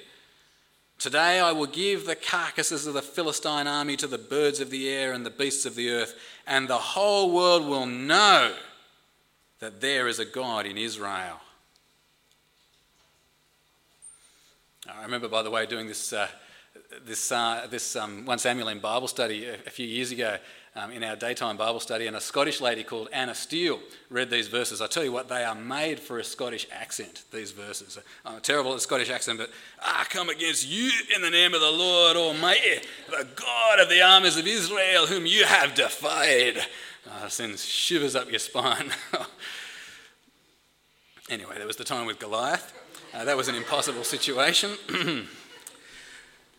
Today 0.99 1.40
I 1.40 1.52
will 1.52 1.66
give 1.66 2.06
the 2.06 2.16
carcasses 2.16 2.87
of 2.87 2.94
the 2.94 3.02
Philistine 3.02 3.66
army 3.66 3.96
to 3.96 4.06
the 4.06 4.18
birds 4.18 4.61
of 4.61 4.70
the 4.70 4.88
air 4.88 5.12
and 5.12 5.25
the 5.25 5.30
beasts 5.30 5.66
of 5.66 5.75
the 5.75 5.90
earth, 5.90 6.14
and 6.46 6.68
the 6.68 6.78
whole 6.78 7.32
world 7.32 7.66
will 7.66 7.87
know 7.87 8.54
that 9.61 9.80
there 9.80 10.08
is 10.08 10.18
a 10.18 10.25
God 10.25 10.66
in 10.66 10.76
Israel. 10.76 11.40
I 14.87 15.02
remember, 15.02 15.28
by 15.28 15.42
the 15.42 15.50
way, 15.50 15.64
doing 15.66 15.87
this, 15.87 16.12
uh, 16.12 16.28
this, 17.04 17.32
uh, 17.32 17.66
this 17.70 17.96
um, 17.96 18.26
1 18.26 18.38
Samuel 18.38 18.68
in 18.68 18.80
Bible 18.80 19.08
study 19.08 19.46
a, 19.46 19.54
a 19.66 19.70
few 19.70 19.87
years 19.87 20.12
ago 20.12 20.37
um, 20.76 20.90
in 20.90 21.04
our 21.04 21.14
daytime 21.14 21.57
Bible 21.57 21.78
study, 21.78 22.07
and 22.07 22.16
a 22.16 22.21
Scottish 22.21 22.61
lady 22.61 22.83
called 22.83 23.09
Anna 23.12 23.35
Steele 23.35 23.78
read 24.11 24.28
these 24.28 24.49
verses. 24.49 24.81
I 24.81 24.88
tell 24.88 25.04
you 25.04 25.12
what, 25.12 25.28
they 25.28 25.45
are 25.45 25.54
made 25.54 26.00
for 26.00 26.19
a 26.19 26.25
Scottish 26.25 26.66
accent, 26.73 27.23
these 27.33 27.52
verses. 27.52 27.99
I'm 28.25 28.40
terrible 28.40 28.75
at 28.75 28.81
Scottish 28.81 29.11
accent, 29.11 29.38
but 29.38 29.50
I 29.81 30.04
come 30.09 30.28
against 30.28 30.69
you 30.69 30.90
in 31.14 31.23
the 31.23 31.31
name 31.31 31.54
of 31.54 31.61
the 31.61 31.71
Lord 31.71 32.16
Almighty, 32.16 32.81
the 33.09 33.26
God 33.37 33.81
of 33.81 33.88
the 33.88 34.02
armies 34.02 34.37
of 34.37 34.47
Israel, 34.47 35.07
whom 35.07 35.26
you 35.26 35.45
have 35.45 35.75
defied. 35.75 36.59
Uh, 37.09 37.28
sends 37.28 37.64
shivers 37.64 38.16
up 38.16 38.31
your 38.31 38.38
spine. 38.40 38.90
anyway, 41.31 41.54
there 41.57 41.66
was 41.66 41.76
the 41.76 41.85
time 41.85 42.07
with 42.07 42.19
Goliath. 42.19 42.73
Uh, 43.12 43.25
that 43.25 43.37
was 43.37 43.47
an 43.47 43.54
impossible 43.54 44.02
situation. 44.02 44.73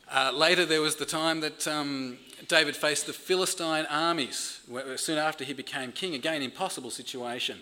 uh, 0.09 0.31
later, 0.33 0.65
there 0.65 0.81
was 0.81 0.95
the 0.95 1.05
time 1.05 1.41
that 1.41 1.67
um, 1.67 2.17
David 2.47 2.75
faced 2.75 3.05
the 3.05 3.13
Philistine 3.13 3.85
armies 3.89 4.61
soon 4.95 5.17
after 5.17 5.43
he 5.43 5.53
became 5.53 5.91
king. 5.91 6.15
Again, 6.15 6.41
impossible 6.41 6.91
situation. 6.91 7.59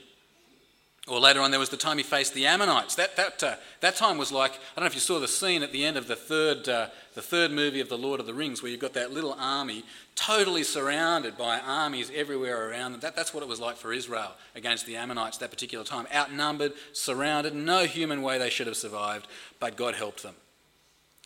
Or 1.05 1.19
later 1.19 1.41
on, 1.41 1.51
there 1.51 1.59
was 1.59 1.69
the 1.69 1.75
time 1.75 1.97
he 1.97 2.03
faced 2.03 2.33
the 2.33 2.45
Ammonites. 2.45 2.95
That, 2.95 3.17
that, 3.17 3.43
uh, 3.43 3.55
that 3.81 3.97
time 3.97 4.17
was 4.17 4.31
like, 4.31 4.53
I 4.53 4.55
don't 4.77 4.83
know 4.83 4.87
if 4.87 4.93
you 4.93 5.01
saw 5.01 5.19
the 5.19 5.27
scene 5.27 5.61
at 5.61 5.73
the 5.73 5.83
end 5.83 5.97
of 5.97 6.07
the 6.07 6.15
third, 6.15 6.69
uh, 6.69 6.87
the 7.13 7.21
third 7.21 7.51
movie 7.51 7.81
of 7.81 7.89
The 7.89 7.97
Lord 7.97 8.21
of 8.21 8.25
the 8.25 8.33
Rings, 8.33 8.63
where 8.63 8.71
you've 8.71 8.79
got 8.79 8.93
that 8.93 9.11
little 9.11 9.35
army 9.37 9.83
totally 10.15 10.63
surrounded 10.63 11.37
by 11.37 11.59
armies 11.59 12.09
everywhere 12.15 12.69
around 12.69 12.93
them. 12.93 13.01
That, 13.01 13.17
that's 13.17 13.33
what 13.33 13.43
it 13.43 13.49
was 13.49 13.59
like 13.59 13.75
for 13.75 13.91
Israel 13.91 14.31
against 14.55 14.85
the 14.85 14.95
Ammonites 14.95 15.37
that 15.39 15.49
particular 15.49 15.83
time. 15.83 16.07
Outnumbered, 16.13 16.71
surrounded, 16.93 17.53
no 17.53 17.83
human 17.83 18.21
way 18.21 18.37
they 18.37 18.49
should 18.49 18.67
have 18.67 18.77
survived, 18.77 19.27
but 19.59 19.75
God 19.75 19.95
helped 19.95 20.23
them. 20.23 20.35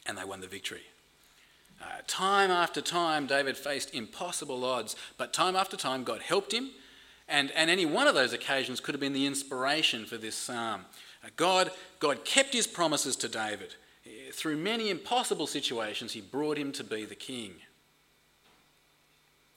And 0.08 0.18
they 0.18 0.24
won 0.24 0.42
the 0.42 0.48
victory. 0.48 0.82
Uh, 1.82 1.86
time 2.08 2.50
after 2.50 2.82
time, 2.82 3.28
David 3.28 3.58
faced 3.58 3.94
impossible 3.94 4.66
odds, 4.66 4.96
but 5.18 5.34
time 5.34 5.56
after 5.56 5.78
time, 5.78 6.04
God 6.04 6.22
helped 6.22 6.52
him. 6.52 6.72
And, 7.28 7.52
and 7.52 7.70
any 7.70 7.86
one 7.86 8.08
of 8.08 8.16
those 8.16 8.34
occasions 8.34 8.80
could 8.80 8.96
have 8.96 9.02
been 9.02 9.14
the 9.14 9.26
inspiration 9.26 10.06
for 10.06 10.18
this 10.18 10.36
psalm. 10.36 10.86
Uh, 11.24 11.30
God, 11.36 11.72
God 12.00 12.24
kept 12.26 12.54
his 12.54 12.68
promises 12.68 13.16
to 13.18 13.28
David. 13.28 13.76
Uh, 14.06 14.10
through 14.32 14.58
many 14.58 14.90
impossible 14.90 15.48
situations, 15.48 16.14
he 16.14 16.22
brought 16.22 16.58
him 16.58 16.72
to 16.72 16.84
be 16.84 17.06
the 17.06 17.16
king. 17.16 17.54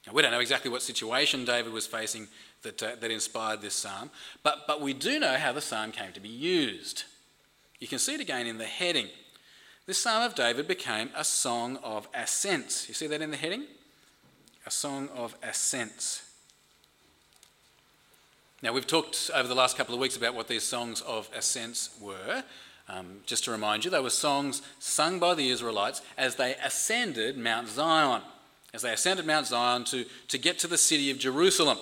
Now, 0.07 0.15
we 0.15 0.23
don't 0.23 0.33
know 0.33 0.41
exactly 0.41 0.71
what 0.71 0.83
situation 0.83 1.45
David 1.45 1.73
was 1.73 1.87
facing 1.87 2.27
that, 2.63 2.83
uh, 2.83 2.97
that 3.01 3.11
inspired 3.11 3.61
this 3.61 3.75
psalm, 3.75 4.11
but, 4.43 4.67
but 4.67 4.81
we 4.81 4.93
do 4.93 5.21
know 5.21 5.37
how 5.37 5.53
the 5.53 5.61
psalm 5.61 5.93
came 5.93 6.13
to 6.13 6.21
be 6.21 6.29
used. 6.29 7.05
You 7.79 7.87
can 7.87 7.99
see 7.99 8.15
it 8.15 8.21
again 8.21 8.47
in 8.47 8.59
the 8.59 8.65
heading. 8.65 9.09
This 9.91 9.99
Psalm 9.99 10.23
of 10.23 10.37
David 10.37 10.69
became 10.69 11.11
a 11.17 11.25
song 11.25 11.77
of 11.83 12.07
ascents. 12.15 12.87
You 12.87 12.95
see 12.95 13.09
that 13.09 13.21
in 13.21 13.33
the 13.33 13.37
heading? 13.37 13.65
A 14.65 14.71
song 14.71 15.09
of 15.17 15.35
ascents. 15.43 16.23
Now, 18.63 18.73
we've 18.73 18.87
talked 18.87 19.33
over 19.35 19.49
the 19.49 19.55
last 19.57 19.77
couple 19.77 19.93
of 19.93 20.01
weeks 20.01 20.17
about 20.17 20.37
what 20.37 20.47
these 20.47 20.63
songs 20.63 21.01
of 21.01 21.29
ascents 21.35 21.91
were. 22.01 22.45
Um, 22.89 23.23
just 23.27 23.43
to 23.47 23.51
remind 23.51 23.85
you, 23.85 23.91
they 23.91 23.99
were 23.99 24.11
songs 24.11 24.63
sung 24.79 25.19
by 25.19 25.35
the 25.35 25.51
Israelites 25.51 26.03
as 26.17 26.37
they 26.37 26.55
ascended 26.65 27.37
Mount 27.37 27.67
Zion, 27.67 28.23
as 28.73 28.83
they 28.83 28.93
ascended 28.93 29.27
Mount 29.27 29.49
Zion 29.49 29.83
to, 29.87 30.05
to 30.29 30.39
get 30.39 30.61
to 30.61 30.69
the 30.69 30.79
city 30.79 31.11
of 31.11 31.19
Jerusalem. 31.19 31.79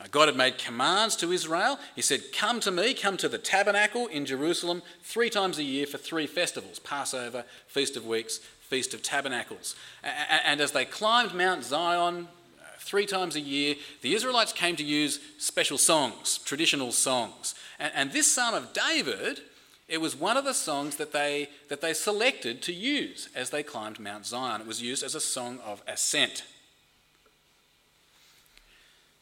Uh, 0.00 0.06
God 0.10 0.28
had 0.28 0.36
made 0.36 0.58
commands 0.58 1.16
to 1.16 1.32
Israel. 1.32 1.78
He 1.96 2.02
said, 2.02 2.32
Come 2.32 2.60
to 2.60 2.70
me, 2.70 2.94
come 2.94 3.16
to 3.16 3.28
the 3.28 3.38
tabernacle 3.38 4.06
in 4.06 4.26
Jerusalem 4.26 4.82
three 5.02 5.30
times 5.30 5.58
a 5.58 5.64
year 5.64 5.86
for 5.86 5.98
three 5.98 6.26
festivals 6.26 6.78
Passover, 6.78 7.44
Feast 7.66 7.96
of 7.96 8.06
Weeks, 8.06 8.38
Feast 8.68 8.94
of 8.94 9.02
Tabernacles. 9.02 9.74
And 10.02 10.60
as 10.60 10.72
they 10.72 10.84
climbed 10.84 11.34
Mount 11.34 11.64
Zion 11.64 12.28
uh, 12.60 12.64
three 12.78 13.06
times 13.06 13.34
a 13.34 13.40
year, 13.40 13.74
the 14.02 14.14
Israelites 14.14 14.52
came 14.52 14.76
to 14.76 14.84
use 14.84 15.18
special 15.38 15.78
songs, 15.78 16.38
traditional 16.38 16.92
songs. 16.92 17.54
And 17.80 18.12
this 18.12 18.30
Psalm 18.30 18.54
of 18.54 18.72
David, 18.72 19.40
it 19.88 20.00
was 20.00 20.14
one 20.14 20.36
of 20.36 20.44
the 20.44 20.52
songs 20.52 20.96
that 20.96 21.12
they, 21.12 21.48
that 21.70 21.80
they 21.80 21.94
selected 21.94 22.62
to 22.62 22.72
use 22.72 23.30
as 23.34 23.50
they 23.50 23.62
climbed 23.62 23.98
Mount 23.98 24.26
Zion. 24.26 24.60
It 24.60 24.66
was 24.66 24.82
used 24.82 25.02
as 25.02 25.14
a 25.14 25.20
song 25.20 25.58
of 25.64 25.82
ascent. 25.88 26.44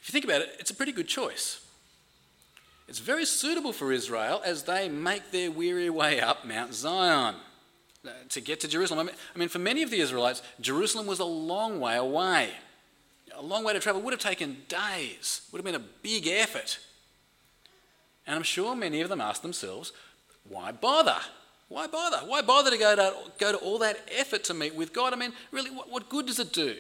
If 0.07 0.11
you 0.11 0.21
think 0.21 0.25
about 0.25 0.43
it, 0.43 0.55
it's 0.61 0.71
a 0.71 0.75
pretty 0.75 0.93
good 0.93 1.09
choice. 1.09 1.67
It's 2.87 3.01
very 3.01 3.25
suitable 3.25 3.73
for 3.73 3.91
Israel 3.91 4.41
as 4.45 4.63
they 4.63 4.89
make 4.89 5.33
their 5.33 5.51
weary 5.51 5.91
way 5.91 6.21
up 6.21 6.47
Mount 6.47 6.73
Zion 6.75 7.35
uh, 8.07 8.11
to 8.29 8.41
get 8.41 8.61
to 8.61 8.69
Jerusalem. 8.69 9.11
I 9.35 9.39
mean, 9.39 9.49
for 9.49 9.59
many 9.59 9.83
of 9.83 9.91
the 9.91 9.99
Israelites, 9.99 10.43
Jerusalem 10.61 11.09
was 11.09 11.19
a 11.19 11.25
long 11.25 11.81
way 11.81 11.97
away. 11.97 12.51
A 13.35 13.43
long 13.43 13.65
way 13.65 13.73
to 13.73 13.81
travel 13.81 14.01
would 14.01 14.13
have 14.13 14.21
taken 14.21 14.59
days, 14.69 15.41
would 15.51 15.59
have 15.59 15.65
been 15.65 15.75
a 15.75 15.85
big 16.03 16.29
effort. 16.29 16.79
And 18.29 18.37
I'm 18.37 18.45
sure 18.45 18.77
many 18.77 19.01
of 19.01 19.09
them 19.09 19.21
asked 19.21 19.43
themselves, 19.43 19.93
why 20.49 20.71
bother? 20.71 21.19
Why 21.69 21.89
bother? 21.89 22.19
Why 22.19 22.43
bother 22.43 22.71
to 22.71 22.79
go 22.79 22.95
to, 22.95 23.13
go 23.41 23.51
to 23.51 23.59
all 23.59 23.79
that 23.79 23.99
effort 24.17 24.45
to 24.45 24.55
meet 24.55 24.77
with 24.77 24.93
God? 24.93 25.13
I 25.13 25.17
mean, 25.17 25.33
really, 25.51 25.73
what, 25.73 25.91
what 25.91 26.09
good 26.09 26.27
does 26.27 26.39
it 26.39 26.53
do? 26.53 26.77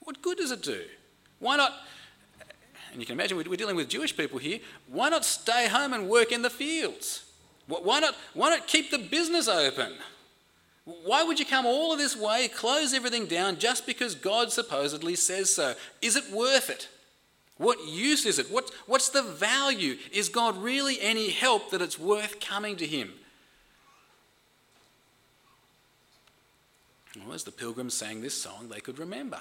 What 0.00 0.20
good 0.20 0.38
does 0.38 0.50
it 0.50 0.62
do? 0.62 0.82
Why 1.38 1.56
not 1.56 1.72
and 2.92 3.00
you 3.00 3.06
can 3.06 3.14
imagine 3.14 3.36
we're 3.36 3.56
dealing 3.56 3.76
with 3.76 3.88
Jewish 3.88 4.16
people 4.16 4.38
here, 4.38 4.58
why 4.88 5.08
not 5.08 5.24
stay 5.24 5.68
home 5.68 5.92
and 5.92 6.08
work 6.08 6.32
in 6.32 6.42
the 6.42 6.50
fields? 6.50 7.24
Why 7.66 8.00
not, 8.00 8.16
why 8.34 8.50
not 8.50 8.66
keep 8.66 8.90
the 8.90 8.98
business 8.98 9.46
open? 9.46 9.92
Why 10.84 11.22
would 11.22 11.38
you 11.38 11.46
come 11.46 11.66
all 11.66 11.92
of 11.92 11.98
this 11.98 12.16
way, 12.16 12.48
close 12.48 12.92
everything 12.92 13.26
down 13.26 13.58
just 13.58 13.86
because 13.86 14.14
God 14.14 14.50
supposedly 14.50 15.14
says 15.14 15.54
so? 15.54 15.74
Is 16.02 16.16
it 16.16 16.32
worth 16.32 16.68
it? 16.68 16.88
What 17.58 17.86
use 17.86 18.24
is 18.24 18.38
it? 18.38 18.50
What, 18.50 18.70
what's 18.86 19.10
the 19.10 19.22
value? 19.22 19.98
Is 20.12 20.28
God 20.28 20.56
really 20.56 20.98
any 21.00 21.28
help 21.28 21.70
that 21.70 21.82
it's 21.82 21.98
worth 21.98 22.40
coming 22.40 22.76
to 22.76 22.86
Him? 22.86 23.12
Well, 27.22 27.34
as 27.34 27.44
the 27.44 27.52
pilgrims 27.52 27.94
sang 27.94 28.22
this 28.22 28.40
song, 28.40 28.68
they 28.70 28.80
could 28.80 28.98
remember. 28.98 29.40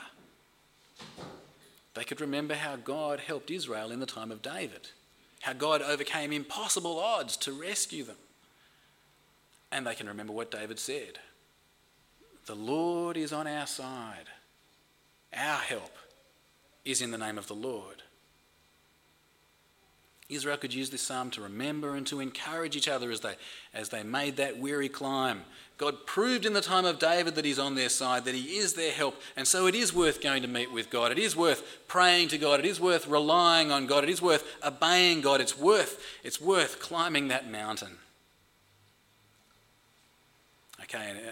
They 1.99 2.05
could 2.05 2.21
remember 2.21 2.53
how 2.53 2.77
God 2.77 3.19
helped 3.19 3.51
Israel 3.51 3.91
in 3.91 3.99
the 3.99 4.05
time 4.05 4.31
of 4.31 4.41
David, 4.41 4.87
how 5.41 5.51
God 5.51 5.81
overcame 5.81 6.31
impossible 6.31 6.97
odds 6.97 7.35
to 7.35 7.51
rescue 7.51 8.05
them. 8.05 8.15
And 9.69 9.85
they 9.85 9.95
can 9.95 10.07
remember 10.07 10.31
what 10.31 10.49
David 10.49 10.79
said 10.79 11.19
The 12.45 12.55
Lord 12.55 13.17
is 13.17 13.33
on 13.33 13.47
our 13.47 13.67
side, 13.67 14.29
our 15.35 15.57
help 15.57 15.91
is 16.85 17.01
in 17.01 17.11
the 17.11 17.17
name 17.17 17.37
of 17.37 17.47
the 17.47 17.53
Lord. 17.53 18.03
Israel 20.29 20.57
could 20.57 20.73
use 20.73 20.91
this 20.91 21.01
psalm 21.01 21.31
to 21.31 21.41
remember 21.41 21.95
and 21.95 22.05
to 22.07 22.19
encourage 22.19 22.75
each 22.75 22.87
other 22.87 23.09
as 23.11 23.21
they, 23.21 23.35
as 23.73 23.89
they 23.89 24.03
made 24.03 24.37
that 24.37 24.59
weary 24.59 24.87
climb. 24.87 25.41
God 25.79 26.05
proved 26.05 26.45
in 26.45 26.53
the 26.53 26.61
time 26.61 26.85
of 26.85 26.99
David 26.99 27.35
that 27.35 27.45
he's 27.45 27.57
on 27.57 27.73
their 27.73 27.89
side, 27.89 28.25
that 28.25 28.35
he 28.35 28.57
is 28.57 28.73
their 28.73 28.91
help, 28.91 29.19
and 29.35 29.47
so 29.47 29.65
it 29.65 29.73
is 29.73 29.93
worth 29.93 30.21
going 30.21 30.43
to 30.43 30.47
meet 30.47 30.71
with 30.71 30.89
God. 30.89 31.11
It 31.11 31.17
is 31.17 31.35
worth 31.35 31.63
praying 31.87 32.27
to 32.27 32.37
God. 32.37 32.59
It 32.59 32.65
is 32.65 32.79
worth 32.79 33.07
relying 33.07 33.71
on 33.71 33.87
God. 33.87 34.03
It 34.03 34.09
is 34.09 34.21
worth 34.21 34.43
obeying 34.63 35.21
God. 35.21 35.41
It's 35.41 35.57
worth, 35.57 36.03
it's 36.23 36.39
worth 36.39 36.79
climbing 36.79 37.29
that 37.29 37.49
mountain. 37.49 37.97
Okay, 40.83 41.11
uh, 41.11 41.31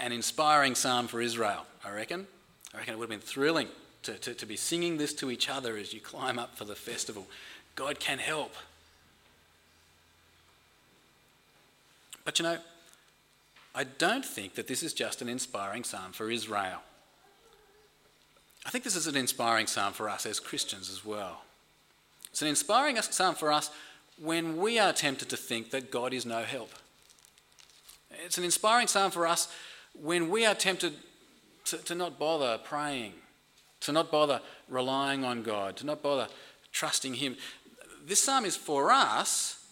an 0.00 0.12
inspiring 0.12 0.74
psalm 0.74 1.06
for 1.06 1.20
Israel, 1.20 1.66
I 1.84 1.92
reckon. 1.92 2.26
I 2.74 2.78
reckon 2.78 2.94
it 2.94 2.98
would 2.98 3.10
have 3.10 3.20
been 3.20 3.28
thrilling 3.28 3.68
to, 4.02 4.14
to, 4.14 4.34
to 4.34 4.46
be 4.46 4.56
singing 4.56 4.96
this 4.96 5.12
to 5.14 5.30
each 5.30 5.50
other 5.50 5.76
as 5.76 5.92
you 5.92 6.00
climb 6.00 6.38
up 6.38 6.56
for 6.56 6.64
the 6.64 6.74
festival. 6.74 7.26
God 7.80 7.98
can 7.98 8.18
help. 8.18 8.52
But 12.26 12.38
you 12.38 12.42
know, 12.42 12.58
I 13.74 13.84
don't 13.84 14.24
think 14.24 14.54
that 14.56 14.66
this 14.66 14.82
is 14.82 14.92
just 14.92 15.22
an 15.22 15.30
inspiring 15.30 15.84
psalm 15.84 16.12
for 16.12 16.30
Israel. 16.30 16.82
I 18.66 18.70
think 18.70 18.84
this 18.84 18.96
is 18.96 19.06
an 19.06 19.16
inspiring 19.16 19.66
psalm 19.66 19.94
for 19.94 20.10
us 20.10 20.26
as 20.26 20.38
Christians 20.38 20.90
as 20.90 21.06
well. 21.06 21.40
It's 22.30 22.42
an 22.42 22.48
inspiring 22.48 23.00
psalm 23.00 23.34
for 23.34 23.50
us 23.50 23.70
when 24.20 24.58
we 24.58 24.78
are 24.78 24.92
tempted 24.92 25.30
to 25.30 25.38
think 25.38 25.70
that 25.70 25.90
God 25.90 26.12
is 26.12 26.26
no 26.26 26.42
help. 26.42 26.72
It's 28.26 28.36
an 28.36 28.44
inspiring 28.44 28.88
psalm 28.88 29.10
for 29.10 29.26
us 29.26 29.48
when 29.98 30.28
we 30.28 30.44
are 30.44 30.54
tempted 30.54 30.92
to, 31.64 31.78
to 31.78 31.94
not 31.94 32.18
bother 32.18 32.58
praying, 32.62 33.14
to 33.80 33.92
not 33.92 34.10
bother 34.10 34.42
relying 34.68 35.24
on 35.24 35.42
God, 35.42 35.78
to 35.78 35.86
not 35.86 36.02
bother 36.02 36.28
trusting 36.72 37.14
Him 37.14 37.36
this 38.06 38.22
psalm 38.22 38.44
is 38.44 38.56
for 38.56 38.90
us 38.90 39.64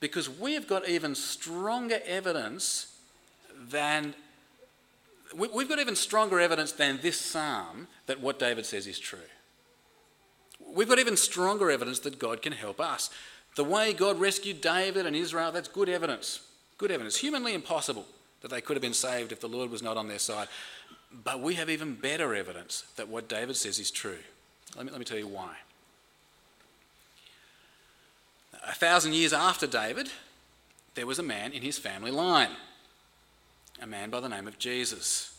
because 0.00 0.28
we 0.28 0.54
have 0.54 0.66
got 0.66 0.88
even 0.88 1.14
stronger 1.14 2.00
evidence 2.06 2.98
than 3.68 4.14
we've 5.34 5.68
got 5.68 5.78
even 5.78 5.94
stronger 5.94 6.40
evidence 6.40 6.72
than 6.72 6.98
this 7.02 7.20
psalm 7.20 7.86
that 8.06 8.20
what 8.20 8.38
David 8.38 8.66
says 8.66 8.86
is 8.86 8.98
true. 8.98 9.18
We've 10.74 10.88
got 10.88 10.98
even 10.98 11.16
stronger 11.16 11.70
evidence 11.70 12.00
that 12.00 12.18
God 12.18 12.42
can 12.42 12.52
help 12.52 12.80
us. 12.80 13.10
The 13.56 13.64
way 13.64 13.92
God 13.92 14.20
rescued 14.20 14.60
David 14.60 15.06
and 15.06 15.16
Israel, 15.16 15.52
that's 15.52 15.68
good 15.68 15.88
evidence. 15.88 16.40
Good 16.78 16.90
evidence. 16.90 17.18
Humanly 17.18 17.54
impossible 17.54 18.06
that 18.40 18.50
they 18.50 18.60
could 18.60 18.76
have 18.76 18.82
been 18.82 18.94
saved 18.94 19.32
if 19.32 19.40
the 19.40 19.48
Lord 19.48 19.70
was 19.70 19.82
not 19.82 19.96
on 19.96 20.08
their 20.08 20.18
side. 20.18 20.48
But 21.24 21.40
we 21.40 21.54
have 21.54 21.68
even 21.68 21.94
better 21.94 22.34
evidence 22.34 22.84
that 22.96 23.08
what 23.08 23.28
David 23.28 23.56
says 23.56 23.78
is 23.78 23.90
true. 23.90 24.18
Let 24.76 24.86
me, 24.86 24.92
let 24.92 24.98
me 24.98 25.04
tell 25.04 25.18
you 25.18 25.26
why. 25.26 25.56
A 28.66 28.74
thousand 28.74 29.14
years 29.14 29.32
after 29.32 29.66
David, 29.66 30.10
there 30.94 31.06
was 31.06 31.18
a 31.18 31.22
man 31.22 31.52
in 31.52 31.62
his 31.62 31.78
family 31.78 32.10
line, 32.10 32.50
a 33.80 33.86
man 33.86 34.10
by 34.10 34.20
the 34.20 34.28
name 34.28 34.46
of 34.46 34.58
Jesus. 34.58 35.34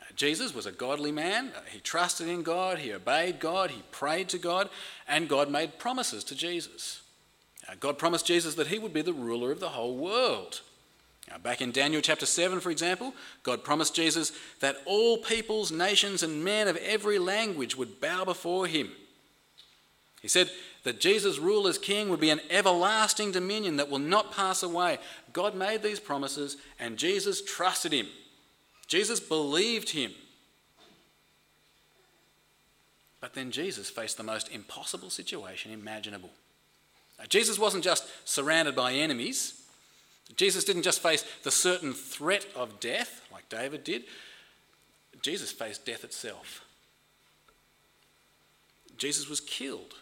Uh, 0.00 0.04
Jesus 0.14 0.54
was 0.54 0.66
a 0.66 0.72
godly 0.72 1.12
man. 1.12 1.52
Uh, 1.56 1.60
he 1.70 1.80
trusted 1.80 2.28
in 2.28 2.42
God, 2.42 2.78
he 2.78 2.92
obeyed 2.92 3.40
God, 3.40 3.70
he 3.70 3.82
prayed 3.90 4.28
to 4.30 4.38
God, 4.38 4.68
and 5.08 5.28
God 5.28 5.50
made 5.50 5.78
promises 5.78 6.22
to 6.24 6.34
Jesus. 6.34 7.00
Uh, 7.68 7.74
God 7.80 7.98
promised 7.98 8.26
Jesus 8.26 8.56
that 8.56 8.66
he 8.66 8.78
would 8.78 8.92
be 8.92 9.02
the 9.02 9.12
ruler 9.12 9.50
of 9.50 9.60
the 9.60 9.70
whole 9.70 9.96
world. 9.96 10.60
Back 11.42 11.62
in 11.62 11.72
Daniel 11.72 12.02
chapter 12.02 12.26
7, 12.26 12.60
for 12.60 12.70
example, 12.70 13.14
God 13.42 13.64
promised 13.64 13.94
Jesus 13.94 14.32
that 14.60 14.76
all 14.84 15.18
peoples, 15.18 15.72
nations, 15.72 16.22
and 16.22 16.44
men 16.44 16.68
of 16.68 16.76
every 16.76 17.18
language 17.18 17.76
would 17.76 18.00
bow 18.00 18.24
before 18.24 18.66
him. 18.66 18.90
He 20.20 20.28
said 20.28 20.50
that 20.84 21.00
Jesus' 21.00 21.38
rule 21.38 21.66
as 21.68 21.78
king 21.78 22.08
would 22.08 22.20
be 22.20 22.30
an 22.30 22.40
everlasting 22.50 23.30
dominion 23.30 23.76
that 23.76 23.88
will 23.88 23.98
not 23.98 24.32
pass 24.32 24.62
away. 24.62 24.98
God 25.32 25.54
made 25.54 25.82
these 25.82 26.00
promises, 26.00 26.56
and 26.78 26.96
Jesus 26.96 27.42
trusted 27.42 27.92
him. 27.92 28.08
Jesus 28.88 29.20
believed 29.20 29.90
him. 29.90 30.12
But 33.20 33.34
then 33.34 33.52
Jesus 33.52 33.88
faced 33.88 34.16
the 34.16 34.24
most 34.24 34.50
impossible 34.50 35.10
situation 35.10 35.72
imaginable. 35.72 36.30
Jesus 37.28 37.58
wasn't 37.58 37.84
just 37.84 38.08
surrounded 38.28 38.74
by 38.74 38.92
enemies. 38.94 39.62
Jesus 40.34 40.64
didn't 40.64 40.82
just 40.82 41.00
face 41.00 41.24
the 41.44 41.50
certain 41.52 41.92
threat 41.92 42.46
of 42.56 42.80
death, 42.80 43.22
like 43.30 43.48
David 43.48 43.84
did, 43.84 44.04
Jesus 45.20 45.52
faced 45.52 45.86
death 45.86 46.02
itself. 46.02 46.64
Jesus 48.98 49.28
was 49.28 49.40
killed 49.40 49.94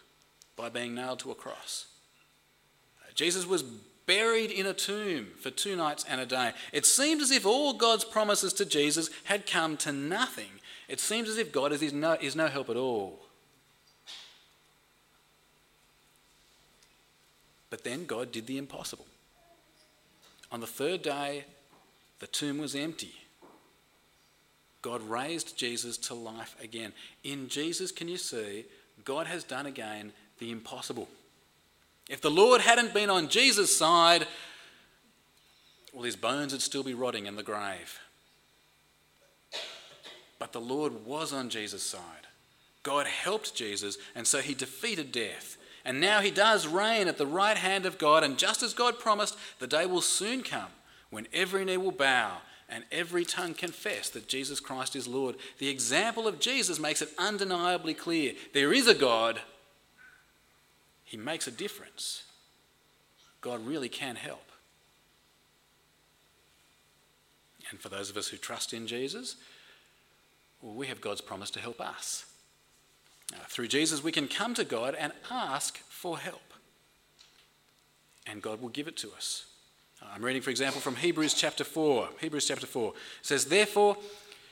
by 0.55 0.69
being 0.69 0.93
nailed 0.95 1.19
to 1.19 1.31
a 1.31 1.35
cross. 1.35 1.87
Jesus 3.15 3.45
was 3.45 3.63
buried 4.05 4.51
in 4.51 4.65
a 4.65 4.73
tomb 4.73 5.27
for 5.39 5.51
two 5.51 5.75
nights 5.75 6.05
and 6.09 6.19
a 6.19 6.25
day. 6.25 6.51
It 6.73 6.85
seemed 6.85 7.21
as 7.21 7.31
if 7.31 7.45
all 7.45 7.73
God's 7.73 8.03
promises 8.03 8.53
to 8.53 8.65
Jesus 8.65 9.09
had 9.25 9.45
come 9.45 9.77
to 9.77 9.91
nothing. 9.91 10.51
It 10.87 10.99
seems 10.99 11.29
as 11.29 11.37
if 11.37 11.51
God 11.51 11.71
is 11.71 11.93
no, 11.93 12.17
is 12.19 12.35
no 12.35 12.47
help 12.47 12.69
at 12.69 12.77
all. 12.77 13.19
But 17.69 17.83
then 17.83 18.05
God 18.05 18.31
did 18.31 18.47
the 18.47 18.57
impossible. 18.57 19.05
On 20.51 20.59
the 20.59 20.67
third 20.67 21.01
day, 21.01 21.45
the 22.19 22.27
tomb 22.27 22.57
was 22.57 22.75
empty. 22.75 23.13
God 24.81 25.01
raised 25.03 25.57
Jesus 25.57 25.97
to 25.99 26.13
life 26.13 26.55
again. 26.61 26.91
In 27.23 27.47
Jesus, 27.47 27.91
can 27.91 28.07
you 28.07 28.17
see, 28.17 28.65
God 29.05 29.27
has 29.27 29.43
done 29.43 29.65
again 29.65 30.11
the 30.41 30.51
impossible. 30.51 31.07
If 32.09 32.19
the 32.19 32.31
Lord 32.31 32.59
hadn't 32.59 32.93
been 32.93 33.09
on 33.09 33.29
Jesus' 33.29 33.73
side, 33.73 34.27
well, 35.93 36.03
his 36.03 36.17
bones 36.17 36.51
would 36.51 36.61
still 36.61 36.83
be 36.83 36.93
rotting 36.93 37.27
in 37.27 37.37
the 37.37 37.43
grave. 37.43 37.99
But 40.39 40.51
the 40.51 40.59
Lord 40.59 41.05
was 41.05 41.31
on 41.31 41.49
Jesus' 41.49 41.83
side. 41.83 42.01
God 42.83 43.05
helped 43.05 43.55
Jesus, 43.55 43.97
and 44.15 44.25
so 44.25 44.39
he 44.39 44.55
defeated 44.55 45.11
death. 45.11 45.57
And 45.85 46.01
now 46.01 46.21
he 46.21 46.31
does 46.31 46.67
reign 46.67 47.07
at 47.07 47.19
the 47.19 47.27
right 47.27 47.57
hand 47.57 47.85
of 47.85 47.99
God. 47.99 48.23
And 48.23 48.37
just 48.37 48.63
as 48.63 48.73
God 48.73 48.99
promised, 48.99 49.37
the 49.59 49.67
day 49.67 49.85
will 49.85 50.01
soon 50.01 50.41
come 50.41 50.69
when 51.11 51.27
every 51.31 51.63
knee 51.65 51.77
will 51.77 51.91
bow 51.91 52.37
and 52.67 52.83
every 52.91 53.25
tongue 53.25 53.53
confess 53.53 54.09
that 54.09 54.27
Jesus 54.27 54.59
Christ 54.59 54.95
is 54.95 55.07
Lord. 55.07 55.35
The 55.59 55.69
example 55.69 56.27
of 56.27 56.39
Jesus 56.39 56.79
makes 56.79 57.01
it 57.01 57.09
undeniably 57.19 57.93
clear 57.93 58.33
there 58.53 58.73
is 58.73 58.87
a 58.87 58.95
God, 58.95 59.41
He 61.11 61.17
makes 61.17 61.45
a 61.45 61.51
difference. 61.51 62.23
God 63.41 63.67
really 63.67 63.89
can 63.89 64.15
help. 64.15 64.49
And 67.69 67.77
for 67.81 67.89
those 67.89 68.09
of 68.09 68.15
us 68.15 68.29
who 68.29 68.37
trust 68.37 68.73
in 68.73 68.87
Jesus, 68.87 69.35
well, 70.61 70.73
we 70.73 70.87
have 70.87 71.01
God's 71.01 71.19
promise 71.19 71.51
to 71.51 71.59
help 71.59 71.81
us. 71.81 72.25
Uh, 73.33 73.39
through 73.49 73.67
Jesus, 73.67 74.01
we 74.01 74.13
can 74.13 74.29
come 74.29 74.53
to 74.53 74.63
God 74.63 74.95
and 74.97 75.11
ask 75.29 75.79
for 75.89 76.17
help. 76.17 76.53
And 78.25 78.41
God 78.41 78.61
will 78.61 78.69
give 78.69 78.87
it 78.87 78.95
to 78.97 79.09
us. 79.11 79.47
I'm 80.13 80.23
reading, 80.23 80.41
for 80.41 80.49
example, 80.49 80.79
from 80.79 80.95
Hebrews 80.95 81.33
chapter 81.33 81.65
4. 81.65 82.07
Hebrews 82.21 82.47
chapter 82.47 82.67
4 82.67 82.93
says, 83.21 83.43
Therefore, 83.43 83.97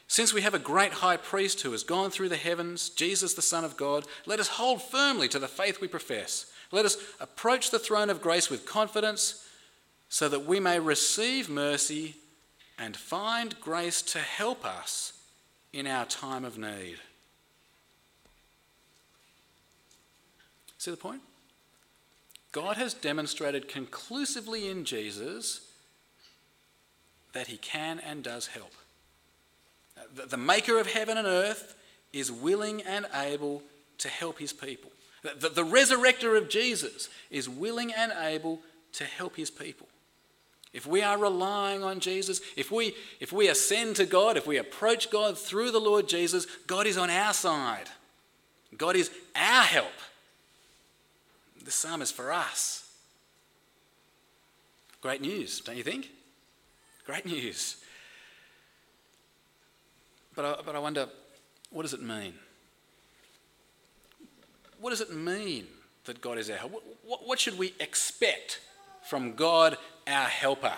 since 0.10 0.34
we 0.34 0.41
have 0.41 0.56
a 0.56 0.60
great 0.60 0.91
high 0.91 1.17
priest 1.17 1.62
who 1.62 1.72
has 1.72 1.84
gone 1.84 2.10
through 2.10 2.30
the 2.30 2.36
heavens, 2.36 2.89
Jesus 2.89 3.36
the 3.36 3.43
Son 3.43 3.63
of 3.63 3.78
God, 3.78 4.06
let 4.26 4.39
us 4.39 4.48
hold 4.48 4.82
firmly 4.82 5.28
to 5.28 5.38
the 5.38 5.48
faith 5.48 5.80
we 5.80 5.88
profess. 5.88 6.52
Let 6.72 6.84
us 6.84 6.98
approach 7.19 7.69
the 7.69 7.78
throne 7.78 8.10
of 8.10 8.19
grace 8.19 8.50
with 8.50 8.65
confidence 8.65 9.48
so 10.10 10.28
that 10.28 10.48
we 10.48 10.60
may 10.60 10.80
receive 10.80 11.48
mercy 11.48 12.15
and 12.80 12.98
find 12.98 13.62
grace 13.62 14.02
to 14.02 14.17
help 14.17 14.65
us 14.65 15.13
in 15.74 15.86
our 15.86 16.06
time 16.06 16.43
of 16.43 16.58
need. 16.58 16.98
See 20.80 20.89
the 20.89 20.98
point? 20.98 21.22
God 22.52 22.78
has 22.78 22.95
demonstrated 22.95 23.67
conclusively 23.67 24.69
in 24.69 24.86
Jesus 24.86 25.72
that 27.34 27.45
he 27.45 27.58
can 27.58 28.00
and 28.00 28.24
does 28.24 28.48
help. 28.48 28.74
The 30.13 30.38
maker 30.38 30.80
of 30.80 30.88
heaven 30.88 31.17
and 31.17 31.28
earth 31.28 31.76
is 32.13 32.32
willing 32.32 32.82
and 32.82 33.06
able 33.13 33.62
to 34.00 34.10
help 34.10 34.39
his 34.39 34.54
people. 34.54 34.91
The, 35.22 35.50
the, 35.50 35.65
resurrector 35.65 36.38
of 36.38 36.50
Jesus 36.50 37.10
is 37.30 37.50
willing 37.50 37.93
and 37.93 38.13
able 38.22 38.62
to 38.93 39.04
help 39.04 39.36
his 39.36 39.52
people. 39.52 39.88
If 40.72 40.88
we 40.88 41.02
are 41.02 41.17
relying 41.17 41.84
on 41.84 42.00
Jesus, 42.00 42.41
if 42.56 42.72
we, 42.72 42.95
if 43.19 43.34
we 43.34 43.50
ascend 43.50 43.98
to 43.98 44.06
God, 44.06 44.38
if 44.38 44.48
we 44.48 44.58
approach 44.58 45.10
God 45.10 45.38
through 45.38 45.72
the 45.72 45.80
Lord 45.80 46.08
Jesus, 46.08 46.45
God 46.67 46.88
is 46.88 46.98
on 46.98 47.10
our 47.10 47.34
side. 47.34 47.89
God 48.78 48.95
is 48.95 49.12
our 49.36 49.63
help. 49.63 49.91
This 51.63 51.76
psalm 51.76 52.02
is 52.02 52.12
for 52.12 52.32
us. 52.32 52.89
Great 55.02 55.22
news, 55.22 55.60
don't 55.62 55.78
you 55.78 55.84
think? 55.84 56.10
Great 57.06 57.26
news. 57.26 57.78
But 60.39 60.58
I, 60.58 60.62
but 60.65 60.73
I 60.73 60.80
wonder, 60.80 61.10
what 61.69 61.82
does 61.82 61.93
it 61.93 62.02
mean? 62.02 62.34
What 64.80 64.91
does 64.91 65.02
it 65.02 65.13
mean 65.13 65.67
that 66.06 66.21
God 66.21 66.38
is 66.38 66.49
our 66.49 66.56
help? 66.56 66.82
What, 67.06 67.28
what, 67.28 67.39
should 67.41 67.58
we 67.58 67.73
expect 67.78 68.62
from 69.04 69.34
God, 69.34 69.78
our 70.08 70.28
helper? 70.28 70.71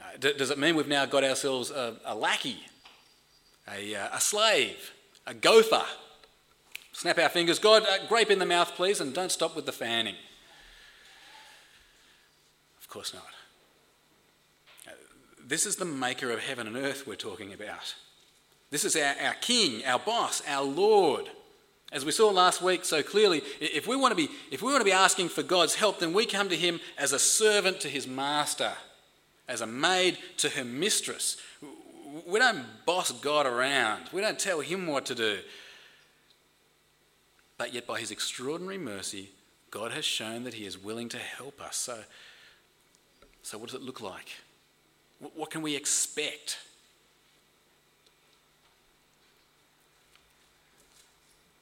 Uh, 0.00 0.16
does 0.18 0.50
it 0.50 0.58
mean 0.58 0.74
we've 0.74 0.88
now 0.88 1.06
got 1.06 1.22
ourselves 1.22 1.70
a, 1.70 1.94
a 2.04 2.16
lackey, 2.16 2.58
a, 3.72 3.94
uh, 3.94 4.08
a 4.16 4.20
slave, 4.20 4.92
a 5.28 5.34
gopher? 5.34 5.84
Snap 6.92 7.16
our 7.20 7.28
fingers. 7.28 7.60
God, 7.60 7.84
uh, 7.84 8.08
grape 8.08 8.28
in 8.28 8.40
the 8.40 8.44
mouth, 8.44 8.72
please, 8.74 9.00
and 9.00 9.14
don't 9.14 9.30
stop 9.30 9.54
with 9.54 9.66
the 9.66 9.72
fanning. 9.72 10.16
Of 12.80 12.88
course 12.88 13.14
not. 13.14 13.39
This 15.50 15.66
is 15.66 15.74
the 15.74 15.84
maker 15.84 16.30
of 16.30 16.38
heaven 16.38 16.68
and 16.68 16.76
earth 16.76 17.08
we're 17.08 17.16
talking 17.16 17.52
about. 17.52 17.96
This 18.70 18.84
is 18.84 18.94
our, 18.94 19.16
our 19.20 19.34
king, 19.40 19.84
our 19.84 19.98
boss, 19.98 20.44
our 20.46 20.62
Lord. 20.62 21.28
As 21.90 22.04
we 22.04 22.12
saw 22.12 22.30
last 22.30 22.62
week 22.62 22.84
so 22.84 23.02
clearly, 23.02 23.42
if 23.58 23.88
we, 23.88 23.96
want 23.96 24.12
to 24.12 24.16
be, 24.16 24.32
if 24.52 24.62
we 24.62 24.70
want 24.70 24.80
to 24.80 24.84
be 24.84 24.92
asking 24.92 25.28
for 25.28 25.42
God's 25.42 25.74
help, 25.74 25.98
then 25.98 26.12
we 26.12 26.24
come 26.24 26.48
to 26.50 26.56
him 26.56 26.78
as 26.96 27.12
a 27.12 27.18
servant 27.18 27.80
to 27.80 27.88
his 27.88 28.06
master, 28.06 28.70
as 29.48 29.60
a 29.60 29.66
maid 29.66 30.18
to 30.36 30.50
her 30.50 30.64
mistress. 30.64 31.36
We 32.28 32.38
don't 32.38 32.64
boss 32.86 33.10
God 33.10 33.44
around. 33.44 34.04
We 34.12 34.20
don't 34.20 34.38
tell 34.38 34.60
him 34.60 34.86
what 34.86 35.04
to 35.06 35.16
do. 35.16 35.40
But 37.58 37.74
yet, 37.74 37.88
by 37.88 37.98
his 37.98 38.12
extraordinary 38.12 38.78
mercy, 38.78 39.30
God 39.72 39.90
has 39.90 40.04
shown 40.04 40.44
that 40.44 40.54
he 40.54 40.64
is 40.64 40.78
willing 40.78 41.08
to 41.08 41.18
help 41.18 41.60
us. 41.60 41.74
So, 41.74 41.98
so 43.42 43.58
what 43.58 43.70
does 43.70 43.74
it 43.74 43.82
look 43.82 44.00
like? 44.00 44.28
What 45.20 45.50
can 45.50 45.62
we 45.62 45.76
expect? 45.76 46.58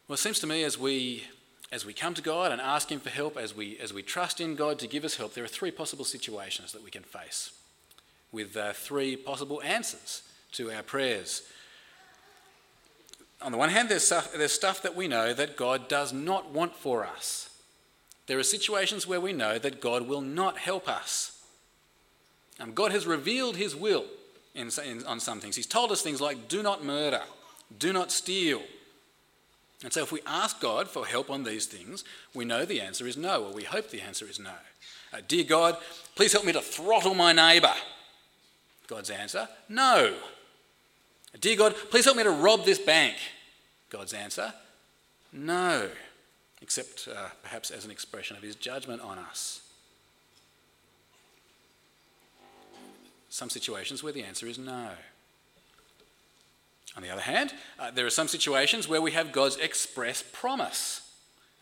Well, 0.06 0.14
it 0.14 0.18
seems 0.18 0.38
to 0.40 0.46
me 0.46 0.64
as 0.64 0.78
we 0.78 1.24
as 1.70 1.84
we 1.84 1.92
come 1.92 2.14
to 2.14 2.22
God 2.22 2.50
and 2.50 2.62
ask 2.62 2.90
Him 2.90 2.98
for 2.98 3.10
help, 3.10 3.36
as 3.36 3.54
we 3.54 3.78
as 3.78 3.92
we 3.92 4.02
trust 4.02 4.40
in 4.40 4.54
God 4.54 4.78
to 4.78 4.86
give 4.86 5.04
us 5.04 5.16
help, 5.16 5.34
there 5.34 5.44
are 5.44 5.48
three 5.48 5.70
possible 5.70 6.04
situations 6.04 6.72
that 6.72 6.82
we 6.82 6.90
can 6.90 7.02
face, 7.02 7.52
with 8.32 8.56
uh, 8.56 8.72
three 8.72 9.16
possible 9.16 9.60
answers 9.62 10.22
to 10.52 10.70
our 10.70 10.82
prayers. 10.82 11.42
On 13.42 13.52
the 13.52 13.58
one 13.58 13.68
hand, 13.68 13.88
there's 13.88 14.06
stuff, 14.06 14.32
there's 14.32 14.52
stuff 14.52 14.82
that 14.82 14.96
we 14.96 15.08
know 15.08 15.34
that 15.34 15.56
God 15.56 15.88
does 15.88 16.12
not 16.12 16.50
want 16.50 16.74
for 16.74 17.06
us. 17.06 17.50
There 18.26 18.38
are 18.38 18.44
situations 18.44 19.06
where 19.06 19.20
we 19.20 19.32
know 19.32 19.58
that 19.58 19.80
God 19.80 20.08
will 20.08 20.20
not 20.20 20.58
help 20.58 20.88
us. 20.88 21.37
Um, 22.60 22.72
God 22.72 22.92
has 22.92 23.06
revealed 23.06 23.56
His 23.56 23.76
will 23.76 24.04
in, 24.54 24.70
in, 24.84 25.04
on 25.06 25.20
some 25.20 25.40
things. 25.40 25.56
He's 25.56 25.66
told 25.66 25.92
us 25.92 26.02
things 26.02 26.20
like 26.20 26.48
do 26.48 26.62
not 26.62 26.84
murder, 26.84 27.22
do 27.78 27.92
not 27.92 28.10
steal. 28.10 28.62
And 29.84 29.92
so, 29.92 30.02
if 30.02 30.10
we 30.10 30.20
ask 30.26 30.60
God 30.60 30.88
for 30.88 31.06
help 31.06 31.30
on 31.30 31.44
these 31.44 31.66
things, 31.66 32.02
we 32.34 32.44
know 32.44 32.64
the 32.64 32.80
answer 32.80 33.06
is 33.06 33.16
no, 33.16 33.44
or 33.44 33.52
we 33.52 33.62
hope 33.62 33.90
the 33.90 34.00
answer 34.00 34.26
is 34.28 34.40
no. 34.40 34.54
Uh, 35.12 35.20
Dear 35.26 35.44
God, 35.44 35.76
please 36.16 36.32
help 36.32 36.44
me 36.44 36.52
to 36.52 36.60
throttle 36.60 37.14
my 37.14 37.32
neighbour. 37.32 37.74
God's 38.88 39.10
answer, 39.10 39.48
no. 39.68 40.14
Dear 41.40 41.56
God, 41.56 41.74
please 41.90 42.06
help 42.06 42.16
me 42.16 42.24
to 42.24 42.30
rob 42.30 42.64
this 42.64 42.78
bank. 42.78 43.16
God's 43.90 44.12
answer, 44.12 44.52
no. 45.32 45.88
Except 46.60 47.06
uh, 47.14 47.28
perhaps 47.42 47.70
as 47.70 47.84
an 47.84 47.90
expression 47.90 48.36
of 48.36 48.42
his 48.42 48.56
judgment 48.56 49.00
on 49.02 49.18
us. 49.18 49.67
Some 53.38 53.50
situations 53.50 54.02
where 54.02 54.12
the 54.12 54.24
answer 54.24 54.48
is 54.48 54.58
no. 54.58 54.88
On 56.96 57.04
the 57.04 57.10
other 57.10 57.22
hand, 57.22 57.54
uh, 57.78 57.92
there 57.92 58.04
are 58.04 58.10
some 58.10 58.26
situations 58.26 58.88
where 58.88 59.00
we 59.00 59.12
have 59.12 59.30
God's 59.30 59.54
express 59.58 60.24
promise. 60.32 61.08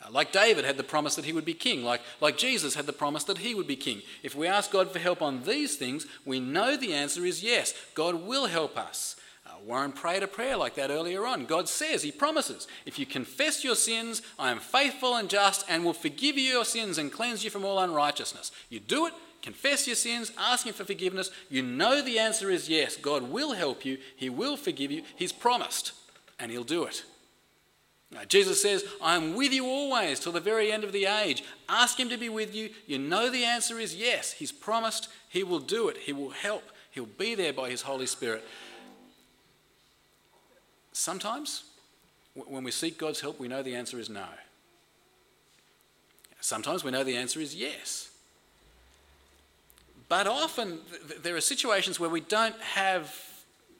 Uh, 0.02 0.10
like 0.10 0.32
David 0.32 0.64
had 0.64 0.78
the 0.78 0.82
promise 0.82 1.16
that 1.16 1.26
he 1.26 1.34
would 1.34 1.44
be 1.44 1.52
king, 1.52 1.84
like, 1.84 2.00
like 2.22 2.38
Jesus 2.38 2.76
had 2.76 2.86
the 2.86 2.94
promise 2.94 3.24
that 3.24 3.36
he 3.36 3.54
would 3.54 3.66
be 3.66 3.76
king. 3.76 4.00
If 4.22 4.34
we 4.34 4.46
ask 4.46 4.70
God 4.70 4.90
for 4.90 4.98
help 4.98 5.20
on 5.20 5.42
these 5.42 5.76
things, 5.76 6.06
we 6.24 6.40
know 6.40 6.78
the 6.78 6.94
answer 6.94 7.26
is 7.26 7.44
yes. 7.44 7.74
God 7.92 8.26
will 8.26 8.46
help 8.46 8.78
us. 8.78 9.14
Uh, 9.56 9.64
Warren 9.64 9.92
prayed 9.92 10.22
a 10.22 10.26
prayer 10.26 10.56
like 10.56 10.74
that 10.74 10.90
earlier 10.90 11.26
on. 11.26 11.46
God 11.46 11.68
says, 11.68 12.02
He 12.02 12.12
promises, 12.12 12.66
if 12.84 12.98
you 12.98 13.06
confess 13.06 13.64
your 13.64 13.74
sins, 13.74 14.22
I 14.38 14.50
am 14.50 14.58
faithful 14.58 15.16
and 15.16 15.28
just 15.28 15.64
and 15.68 15.84
will 15.84 15.92
forgive 15.92 16.36
you 16.36 16.44
your 16.44 16.64
sins 16.64 16.98
and 16.98 17.12
cleanse 17.12 17.44
you 17.44 17.50
from 17.50 17.64
all 17.64 17.78
unrighteousness. 17.78 18.52
You 18.68 18.80
do 18.80 19.06
it, 19.06 19.12
confess 19.42 19.86
your 19.86 19.96
sins, 19.96 20.32
ask 20.38 20.66
Him 20.66 20.74
for 20.74 20.84
forgiveness. 20.84 21.30
You 21.48 21.62
know 21.62 22.02
the 22.02 22.18
answer 22.18 22.50
is 22.50 22.68
yes. 22.68 22.96
God 22.96 23.30
will 23.30 23.52
help 23.52 23.84
you, 23.84 23.98
He 24.16 24.28
will 24.28 24.56
forgive 24.56 24.90
you. 24.90 25.02
He's 25.16 25.32
promised, 25.32 25.92
and 26.38 26.50
He'll 26.50 26.64
do 26.64 26.84
it. 26.84 27.04
Now, 28.12 28.24
Jesus 28.24 28.62
says, 28.62 28.84
I 29.02 29.16
am 29.16 29.34
with 29.34 29.52
you 29.52 29.66
always 29.66 30.20
till 30.20 30.30
the 30.30 30.40
very 30.40 30.70
end 30.70 30.84
of 30.84 30.92
the 30.92 31.06
age. 31.06 31.42
Ask 31.68 31.98
Him 31.98 32.08
to 32.10 32.16
be 32.16 32.28
with 32.28 32.54
you. 32.54 32.70
You 32.86 32.98
know 32.98 33.30
the 33.30 33.44
answer 33.44 33.80
is 33.80 33.96
yes. 33.96 34.32
He's 34.32 34.52
promised, 34.52 35.08
He 35.28 35.42
will 35.42 35.58
do 35.58 35.88
it, 35.88 35.96
He 35.98 36.12
will 36.12 36.30
help, 36.30 36.62
He'll 36.92 37.06
be 37.06 37.34
there 37.34 37.52
by 37.52 37.68
His 37.68 37.82
Holy 37.82 38.06
Spirit. 38.06 38.44
Sometimes, 40.96 41.64
when 42.34 42.64
we 42.64 42.70
seek 42.70 42.96
God's 42.96 43.20
help, 43.20 43.38
we 43.38 43.48
know 43.48 43.62
the 43.62 43.76
answer 43.76 44.00
is 44.00 44.08
no. 44.08 44.24
Sometimes 46.40 46.82
we 46.82 46.90
know 46.90 47.04
the 47.04 47.18
answer 47.18 47.38
is 47.38 47.54
yes. 47.54 48.10
But 50.08 50.26
often 50.26 50.78
there 51.22 51.36
are 51.36 51.40
situations 51.42 52.00
where 52.00 52.08
we 52.08 52.22
don't 52.22 52.58
have 52.62 53.14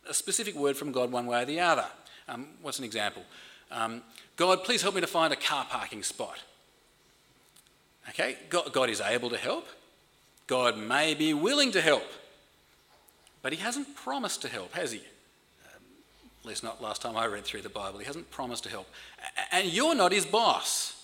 a 0.06 0.12
specific 0.12 0.54
word 0.54 0.76
from 0.76 0.92
God 0.92 1.10
one 1.10 1.26
way 1.26 1.40
or 1.40 1.46
the 1.46 1.58
other. 1.58 1.86
Um, 2.28 2.48
what's 2.60 2.78
an 2.78 2.84
example? 2.84 3.22
Um, 3.70 4.02
God, 4.36 4.62
please 4.62 4.82
help 4.82 4.94
me 4.94 5.00
to 5.00 5.06
find 5.06 5.32
a 5.32 5.36
car 5.36 5.64
parking 5.64 6.02
spot. 6.02 6.38
Okay, 8.10 8.36
God, 8.50 8.74
God 8.74 8.90
is 8.90 9.00
able 9.00 9.30
to 9.30 9.38
help. 9.38 9.66
God 10.46 10.76
may 10.76 11.14
be 11.14 11.32
willing 11.32 11.72
to 11.72 11.80
help. 11.80 12.06
But 13.40 13.54
He 13.54 13.58
hasn't 13.58 13.96
promised 13.96 14.42
to 14.42 14.48
help, 14.48 14.74
has 14.74 14.92
He? 14.92 15.00
At 16.46 16.50
least 16.50 16.62
not 16.62 16.80
last 16.80 17.02
time 17.02 17.16
I 17.16 17.26
read 17.26 17.44
through 17.44 17.62
the 17.62 17.68
Bible. 17.68 17.98
He 17.98 18.04
hasn't 18.04 18.30
promised 18.30 18.62
to 18.62 18.70
help. 18.70 18.88
And 19.50 19.66
you're 19.66 19.96
not 19.96 20.12
His 20.12 20.24
boss. 20.24 20.94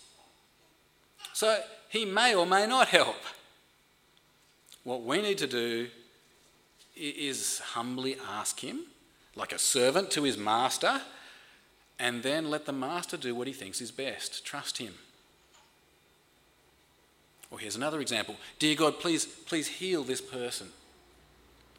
So 1.32 1.58
He 1.88 2.04
may 2.04 2.32
or 2.32 2.46
may 2.46 2.64
not 2.64 2.86
help. 2.86 3.16
What 4.84 5.02
we 5.02 5.20
need 5.20 5.38
to 5.38 5.48
do 5.48 5.88
is 6.96 7.58
humbly 7.58 8.16
ask 8.30 8.60
him, 8.60 8.84
like 9.34 9.52
a 9.52 9.58
servant 9.58 10.12
to 10.12 10.22
his 10.22 10.36
master, 10.36 11.00
and 11.98 12.22
then 12.22 12.48
let 12.48 12.66
the 12.66 12.72
master 12.72 13.16
do 13.16 13.34
what 13.34 13.48
he 13.48 13.52
thinks 13.52 13.80
is 13.80 13.90
best. 13.90 14.44
Trust 14.44 14.78
him. 14.78 14.94
Or 17.50 17.58
here's 17.58 17.76
another 17.76 18.00
example 18.00 18.36
Dear 18.60 18.76
God, 18.76 19.00
please, 19.00 19.26
please 19.26 19.66
heal 19.66 20.04
this 20.04 20.20
person. 20.20 20.68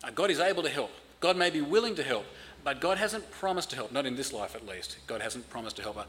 Uh, 0.04 0.12
God 0.12 0.32
is 0.32 0.42
able 0.42 0.64
to 0.64 0.70
help. 0.70 0.92
God 1.20 1.38
may 1.38 1.50
be 1.50 1.62
willing 1.62 1.96
to 1.96 2.04
help, 2.04 2.26
but 2.64 2.80
God 2.80 2.98
hasn't 2.98 3.30
promised 3.32 3.70
to 3.72 3.76
help, 3.76 3.92
not 3.92 4.06
in 4.06 4.16
this 4.16 4.32
life 4.32 4.56
at 4.56 4.66
least. 4.66 4.98
God 5.08 5.22
hasn't 5.22 5.50
promised 5.50 5.76
to 5.78 5.82
help. 5.82 5.98
Her. 5.98 6.06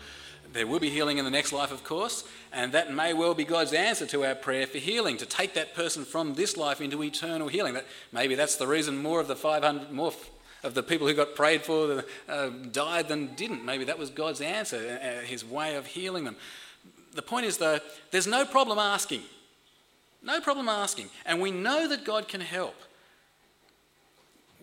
There 0.52 0.66
will 0.66 0.78
be 0.78 0.90
healing 0.90 1.18
in 1.18 1.24
the 1.24 1.30
next 1.30 1.52
life, 1.52 1.72
of 1.72 1.82
course, 1.82 2.24
and 2.52 2.72
that 2.72 2.92
may 2.92 3.12
well 3.12 3.34
be 3.34 3.44
God's 3.44 3.72
answer 3.72 4.06
to 4.06 4.24
our 4.24 4.34
prayer 4.34 4.66
for 4.66 4.78
healing, 4.78 5.16
to 5.16 5.26
take 5.26 5.54
that 5.54 5.74
person 5.74 6.04
from 6.04 6.34
this 6.34 6.56
life 6.56 6.80
into 6.80 7.02
eternal 7.02 7.48
healing. 7.48 7.74
That, 7.74 7.86
maybe 8.12 8.34
that's 8.34 8.56
the 8.56 8.66
reason 8.66 9.02
more 9.02 9.20
of 9.20 9.26
the 9.26 9.36
500, 9.36 9.90
more 9.90 10.12
of 10.62 10.74
the 10.74 10.82
people 10.82 11.06
who 11.06 11.14
got 11.14 11.34
prayed 11.34 11.62
for 11.62 12.04
uh, 12.28 12.50
died 12.70 13.08
than 13.08 13.34
didn't. 13.34 13.64
Maybe 13.64 13.84
that 13.84 13.98
was 13.98 14.10
God's 14.10 14.40
answer, 14.40 14.76
uh, 14.76 15.06
uh, 15.06 15.20
his 15.22 15.44
way 15.44 15.74
of 15.76 15.86
healing 15.86 16.24
them. 16.24 16.36
The 17.14 17.22
point 17.22 17.46
is, 17.46 17.58
though, 17.58 17.80
there's 18.10 18.26
no 18.26 18.44
problem 18.44 18.78
asking. 18.78 19.22
No 20.22 20.40
problem 20.40 20.68
asking. 20.68 21.10
And 21.26 21.40
we 21.40 21.50
know 21.50 21.86
that 21.88 22.04
God 22.04 22.28
can 22.28 22.40
help. 22.40 22.76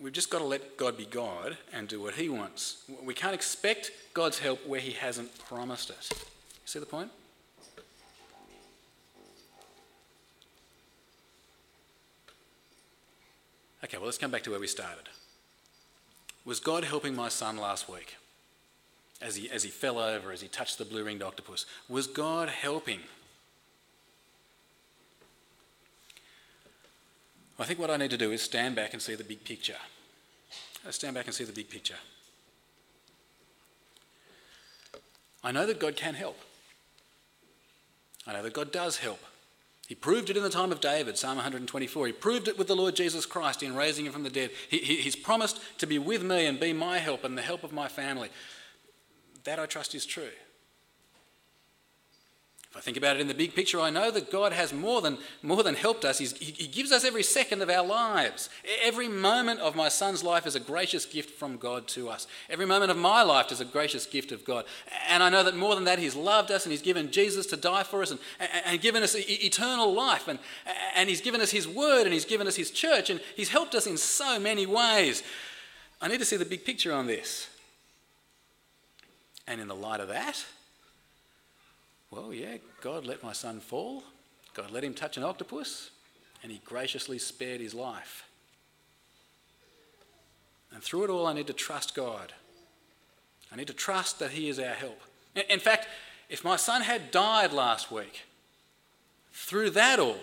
We've 0.02 0.12
just 0.12 0.30
got 0.30 0.40
to 0.40 0.44
let 0.44 0.76
God 0.76 0.96
be 0.96 1.04
God 1.04 1.56
and 1.72 1.86
do 1.86 2.02
what 2.02 2.14
He 2.14 2.28
wants. 2.28 2.82
We 3.04 3.14
can't 3.14 3.34
expect 3.34 3.92
God's 4.14 4.40
help 4.40 4.66
where 4.66 4.80
He 4.80 4.92
hasn't 4.92 5.38
promised 5.46 5.90
it. 5.90 6.10
See 6.64 6.80
the 6.80 6.86
point? 6.86 7.10
Okay, 13.84 13.96
well, 13.96 14.06
let's 14.06 14.18
come 14.18 14.30
back 14.30 14.42
to 14.44 14.50
where 14.50 14.60
we 14.60 14.66
started. 14.66 15.08
Was 16.44 16.58
God 16.58 16.82
helping 16.82 17.14
my 17.14 17.28
son 17.28 17.56
last 17.56 17.88
week 17.88 18.16
as 19.20 19.36
he, 19.36 19.50
as 19.50 19.62
he 19.62 19.70
fell 19.70 19.98
over, 19.98 20.32
as 20.32 20.40
he 20.40 20.48
touched 20.48 20.78
the 20.78 20.84
blue 20.84 21.04
ringed 21.04 21.22
octopus? 21.22 21.66
Was 21.88 22.06
God 22.06 22.48
helping? 22.48 23.00
I 27.62 27.64
think 27.64 27.78
what 27.78 27.90
I 27.90 27.96
need 27.96 28.10
to 28.10 28.18
do 28.18 28.32
is 28.32 28.42
stand 28.42 28.74
back 28.74 28.92
and 28.92 29.00
see 29.00 29.14
the 29.14 29.22
big 29.22 29.44
picture. 29.44 29.76
Let's 30.84 30.96
stand 30.96 31.14
back 31.14 31.26
and 31.26 31.34
see 31.34 31.44
the 31.44 31.52
big 31.52 31.70
picture. 31.70 31.94
I 35.44 35.52
know 35.52 35.64
that 35.66 35.78
God 35.78 35.94
can 35.94 36.14
help. 36.14 36.38
I 38.26 38.32
know 38.32 38.42
that 38.42 38.52
God 38.52 38.72
does 38.72 38.98
help. 38.98 39.20
He 39.86 39.94
proved 39.94 40.28
it 40.28 40.36
in 40.36 40.42
the 40.42 40.50
time 40.50 40.72
of 40.72 40.80
David, 40.80 41.16
Psalm 41.16 41.36
124. 41.36 42.06
He 42.06 42.12
proved 42.12 42.48
it 42.48 42.58
with 42.58 42.66
the 42.66 42.74
Lord 42.74 42.96
Jesus 42.96 43.26
Christ 43.26 43.62
in 43.62 43.76
raising 43.76 44.06
him 44.06 44.12
from 44.12 44.24
the 44.24 44.30
dead. 44.30 44.50
He, 44.68 44.78
he, 44.78 44.96
he's 44.96 45.16
promised 45.16 45.60
to 45.78 45.86
be 45.86 45.98
with 45.98 46.22
me 46.24 46.46
and 46.46 46.58
be 46.58 46.72
my 46.72 46.98
help 46.98 47.22
and 47.22 47.38
the 47.38 47.42
help 47.42 47.62
of 47.62 47.72
my 47.72 47.86
family. 47.86 48.30
That 49.44 49.60
I 49.60 49.66
trust 49.66 49.94
is 49.94 50.04
true. 50.04 50.30
If 52.72 52.78
I 52.78 52.80
think 52.80 52.96
about 52.96 53.16
it 53.16 53.20
in 53.20 53.28
the 53.28 53.34
big 53.34 53.54
picture, 53.54 53.78
I 53.82 53.90
know 53.90 54.10
that 54.10 54.32
God 54.32 54.54
has 54.54 54.72
more 54.72 55.02
than, 55.02 55.18
more 55.42 55.62
than 55.62 55.74
helped 55.74 56.06
us. 56.06 56.16
He's, 56.16 56.32
he, 56.38 56.66
gives 56.66 56.90
us 56.90 57.04
every 57.04 57.22
second 57.22 57.60
of 57.60 57.68
our 57.68 57.86
lives. 57.86 58.48
Every 58.82 59.08
moment 59.08 59.60
of 59.60 59.76
my 59.76 59.90
son's 59.90 60.24
life 60.24 60.46
is 60.46 60.54
a 60.54 60.60
gracious 60.60 61.04
gift 61.04 61.38
from 61.38 61.58
God 61.58 61.86
to 61.88 62.08
us. 62.08 62.26
Every 62.48 62.64
moment 62.64 62.90
of 62.90 62.96
my 62.96 63.20
life 63.24 63.52
is 63.52 63.60
a 63.60 63.66
gracious 63.66 64.06
gift 64.06 64.32
of 64.32 64.42
God. 64.46 64.64
And 65.06 65.22
I 65.22 65.28
know 65.28 65.44
that 65.44 65.54
more 65.54 65.74
than 65.74 65.84
that, 65.84 65.98
He's 65.98 66.16
loved 66.16 66.50
us 66.50 66.64
and 66.64 66.70
He's 66.70 66.80
given 66.80 67.10
Jesus 67.10 67.44
to 67.48 67.58
die 67.58 67.82
for 67.82 68.00
us 68.00 68.10
and, 68.10 68.18
and, 68.40 68.48
and 68.64 68.80
given 68.80 69.02
us 69.02 69.14
eternal 69.18 69.92
life. 69.92 70.26
And, 70.26 70.38
and 70.94 71.10
He's 71.10 71.20
given 71.20 71.42
us 71.42 71.50
His 71.50 71.68
word 71.68 72.04
and 72.04 72.14
He's 72.14 72.24
given 72.24 72.46
us 72.46 72.56
His 72.56 72.70
church 72.70 73.10
and 73.10 73.20
He's 73.36 73.50
helped 73.50 73.74
us 73.74 73.86
in 73.86 73.98
so 73.98 74.40
many 74.40 74.64
ways. 74.64 75.22
I 76.00 76.08
need 76.08 76.20
to 76.20 76.24
see 76.24 76.38
the 76.38 76.46
big 76.46 76.64
picture 76.64 76.94
on 76.94 77.06
this. 77.06 77.50
And 79.46 79.60
in 79.60 79.68
the 79.68 79.74
light 79.74 80.00
of 80.00 80.08
that, 80.08 80.42
well, 82.12 82.32
yeah, 82.32 82.58
God 82.82 83.06
let 83.06 83.22
my 83.22 83.32
son 83.32 83.58
fall. 83.58 84.04
God 84.54 84.70
let 84.70 84.84
him 84.84 84.92
touch 84.92 85.16
an 85.16 85.24
octopus, 85.24 85.90
and 86.42 86.52
he 86.52 86.60
graciously 86.64 87.18
spared 87.18 87.60
his 87.60 87.72
life. 87.72 88.28
And 90.74 90.82
through 90.82 91.04
it 91.04 91.10
all, 91.10 91.26
I 91.26 91.32
need 91.32 91.46
to 91.46 91.54
trust 91.54 91.94
God. 91.94 92.34
I 93.50 93.56
need 93.56 93.66
to 93.66 93.72
trust 93.72 94.18
that 94.18 94.32
he 94.32 94.48
is 94.50 94.58
our 94.58 94.74
help. 94.74 95.00
In 95.48 95.58
fact, 95.58 95.88
if 96.28 96.44
my 96.44 96.56
son 96.56 96.82
had 96.82 97.10
died 97.10 97.52
last 97.52 97.90
week, 97.90 98.22
through 99.32 99.70
that 99.70 99.98
all, 99.98 100.20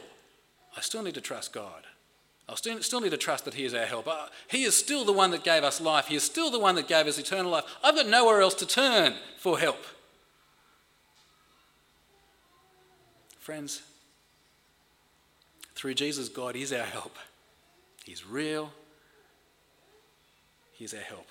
I 0.78 0.82
still 0.82 1.02
need 1.02 1.15
to 1.15 1.21
trust 1.21 1.52
God. 1.52 1.84
I 2.47 2.56
still, 2.56 3.02
need 3.02 3.12
to 3.12 3.17
trust 3.17 3.45
that 3.45 3.54
He 3.54 3.63
is 3.63 3.75
our 3.75 3.86
help. 3.86 4.08
Uh, 4.08 4.25
he 4.47 4.63
is 4.63 4.75
still 4.75 5.06
the 5.06 5.13
one 5.13 5.30
that 5.32 5.43
gave 5.43 5.63
us 5.63 5.80
life. 5.80 6.08
He 6.08 6.15
is 6.15 6.23
still 6.23 6.49
the 6.49 6.58
one 6.58 6.73
that 6.75 6.88
gave 6.88 7.06
us 7.06 7.19
eternal 7.19 7.52
life. 7.52 7.65
I've 7.84 7.95
got 7.95 8.08
nowhere 8.08 8.41
else 8.41 8.56
to 8.56 8.65
turn 8.65 9.13
for 9.38 9.60
help. 9.60 9.78
Friends, 13.49 13.81
through 15.73 15.95
Jesus, 15.95 16.29
God 16.29 16.55
is 16.55 16.71
our 16.71 16.85
help. 16.85 17.17
He's 18.05 18.23
real. 18.23 18.71
He's 20.71 20.93
our 20.93 20.99
help. 20.99 21.27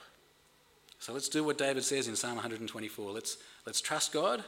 So 0.98 1.12
let's 1.12 1.28
do 1.28 1.44
what 1.44 1.58
David 1.58 1.84
says 1.84 2.08
in 2.08 2.16
Psalm 2.16 2.34
124. 2.34 3.12
Let's, 3.12 3.36
let's 3.66 3.80
trust 3.80 4.12
God. 4.12 4.42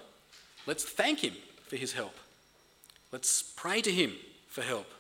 Let's 0.67 0.83
thank 0.83 1.21
Him 1.21 1.35
for 1.69 1.77
His 1.77 1.93
help. 1.93 2.17
Let's 3.13 3.41
pray 3.41 3.81
to 3.83 3.93
Him 3.93 4.15
for 4.49 4.63
help. 4.63 4.91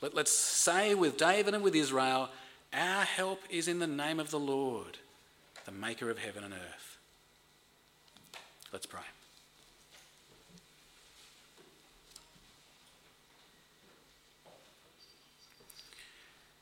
Let, 0.00 0.12
let's 0.12 0.32
say 0.32 0.96
with 0.96 1.16
David 1.18 1.54
and 1.54 1.62
with 1.62 1.76
Israel, 1.76 2.30
Our 2.72 3.04
help 3.04 3.42
is 3.48 3.68
in 3.68 3.78
the 3.78 3.86
name 3.86 4.18
of 4.18 4.32
the 4.32 4.40
Lord, 4.40 4.98
the 5.66 5.70
maker 5.70 6.10
of 6.10 6.18
heaven 6.18 6.42
and 6.42 6.52
earth. 6.52 6.98
Let's 8.72 8.86
pray. 8.86 9.02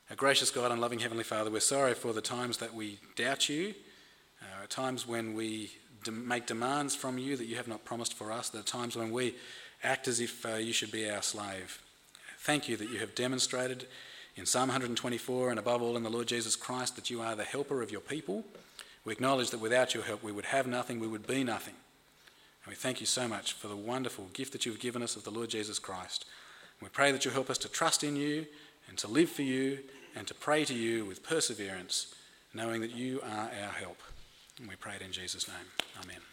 Our 0.09 0.15
gracious 0.15 0.51
God 0.51 0.71
and 0.71 0.79
loving 0.79 0.99
Heavenly 0.99 1.25
Father, 1.25 1.51
we're 1.51 1.59
sorry 1.59 1.93
for 1.93 2.13
the 2.13 2.21
times 2.21 2.59
that 2.59 2.73
we 2.73 2.97
doubt 3.17 3.49
you, 3.49 3.73
uh, 4.41 4.65
times 4.69 5.05
when 5.05 5.33
we 5.33 5.69
de- 6.05 6.11
make 6.11 6.45
demands 6.45 6.95
from 6.95 7.17
you 7.17 7.35
that 7.35 7.43
you 7.43 7.57
have 7.57 7.67
not 7.67 7.83
promised 7.83 8.13
for 8.13 8.31
us, 8.31 8.47
the 8.47 8.61
times 8.61 8.95
when 8.95 9.11
we 9.11 9.35
act 9.83 10.07
as 10.07 10.21
if 10.21 10.45
uh, 10.45 10.55
you 10.55 10.71
should 10.71 10.93
be 10.93 11.09
our 11.09 11.21
slave. 11.21 11.81
Thank 12.39 12.69
you 12.69 12.77
that 12.77 12.89
you 12.89 12.99
have 12.99 13.15
demonstrated 13.15 13.85
in 14.37 14.45
Psalm 14.45 14.69
124 14.69 15.49
and 15.49 15.59
above 15.59 15.81
all 15.81 15.97
in 15.97 16.03
the 16.03 16.09
Lord 16.09 16.27
Jesus 16.27 16.55
Christ 16.55 16.95
that 16.95 17.09
you 17.09 17.19
are 17.19 17.35
the 17.35 17.43
helper 17.43 17.81
of 17.81 17.91
your 17.91 17.99
people. 17.99 18.45
We 19.03 19.11
acknowledge 19.11 19.49
that 19.49 19.59
without 19.59 19.93
your 19.93 20.03
help 20.03 20.23
we 20.23 20.31
would 20.31 20.45
have 20.45 20.67
nothing, 20.67 21.01
we 21.01 21.07
would 21.07 21.27
be 21.27 21.43
nothing. 21.43 21.75
And 22.63 22.69
we 22.69 22.75
thank 22.75 23.01
you 23.01 23.05
so 23.05 23.27
much 23.27 23.51
for 23.51 23.67
the 23.67 23.75
wonderful 23.75 24.29
gift 24.31 24.53
that 24.53 24.65
you've 24.65 24.79
given 24.79 25.03
us 25.03 25.17
of 25.17 25.25
the 25.25 25.31
Lord 25.31 25.49
Jesus 25.49 25.79
Christ. 25.79 26.23
And 26.79 26.87
we 26.87 26.93
pray 26.93 27.11
that 27.11 27.25
you 27.25 27.31
help 27.31 27.49
us 27.49 27.57
to 27.57 27.67
trust 27.67 28.05
in 28.05 28.15
you 28.15 28.45
and 28.87 28.97
to 28.99 29.09
live 29.09 29.29
for 29.29 29.41
you 29.41 29.79
and 30.17 30.27
to 30.27 30.33
pray 30.33 30.65
to 30.65 30.73
you 30.73 31.05
with 31.05 31.23
perseverance, 31.23 32.15
knowing 32.53 32.81
that 32.81 32.95
you 32.95 33.21
are 33.21 33.49
our 33.63 33.71
help. 33.71 33.97
And 34.59 34.67
we 34.67 34.75
pray 34.75 34.95
it 34.95 35.01
in 35.01 35.11
Jesus' 35.11 35.47
name. 35.47 35.67
Amen. 36.03 36.26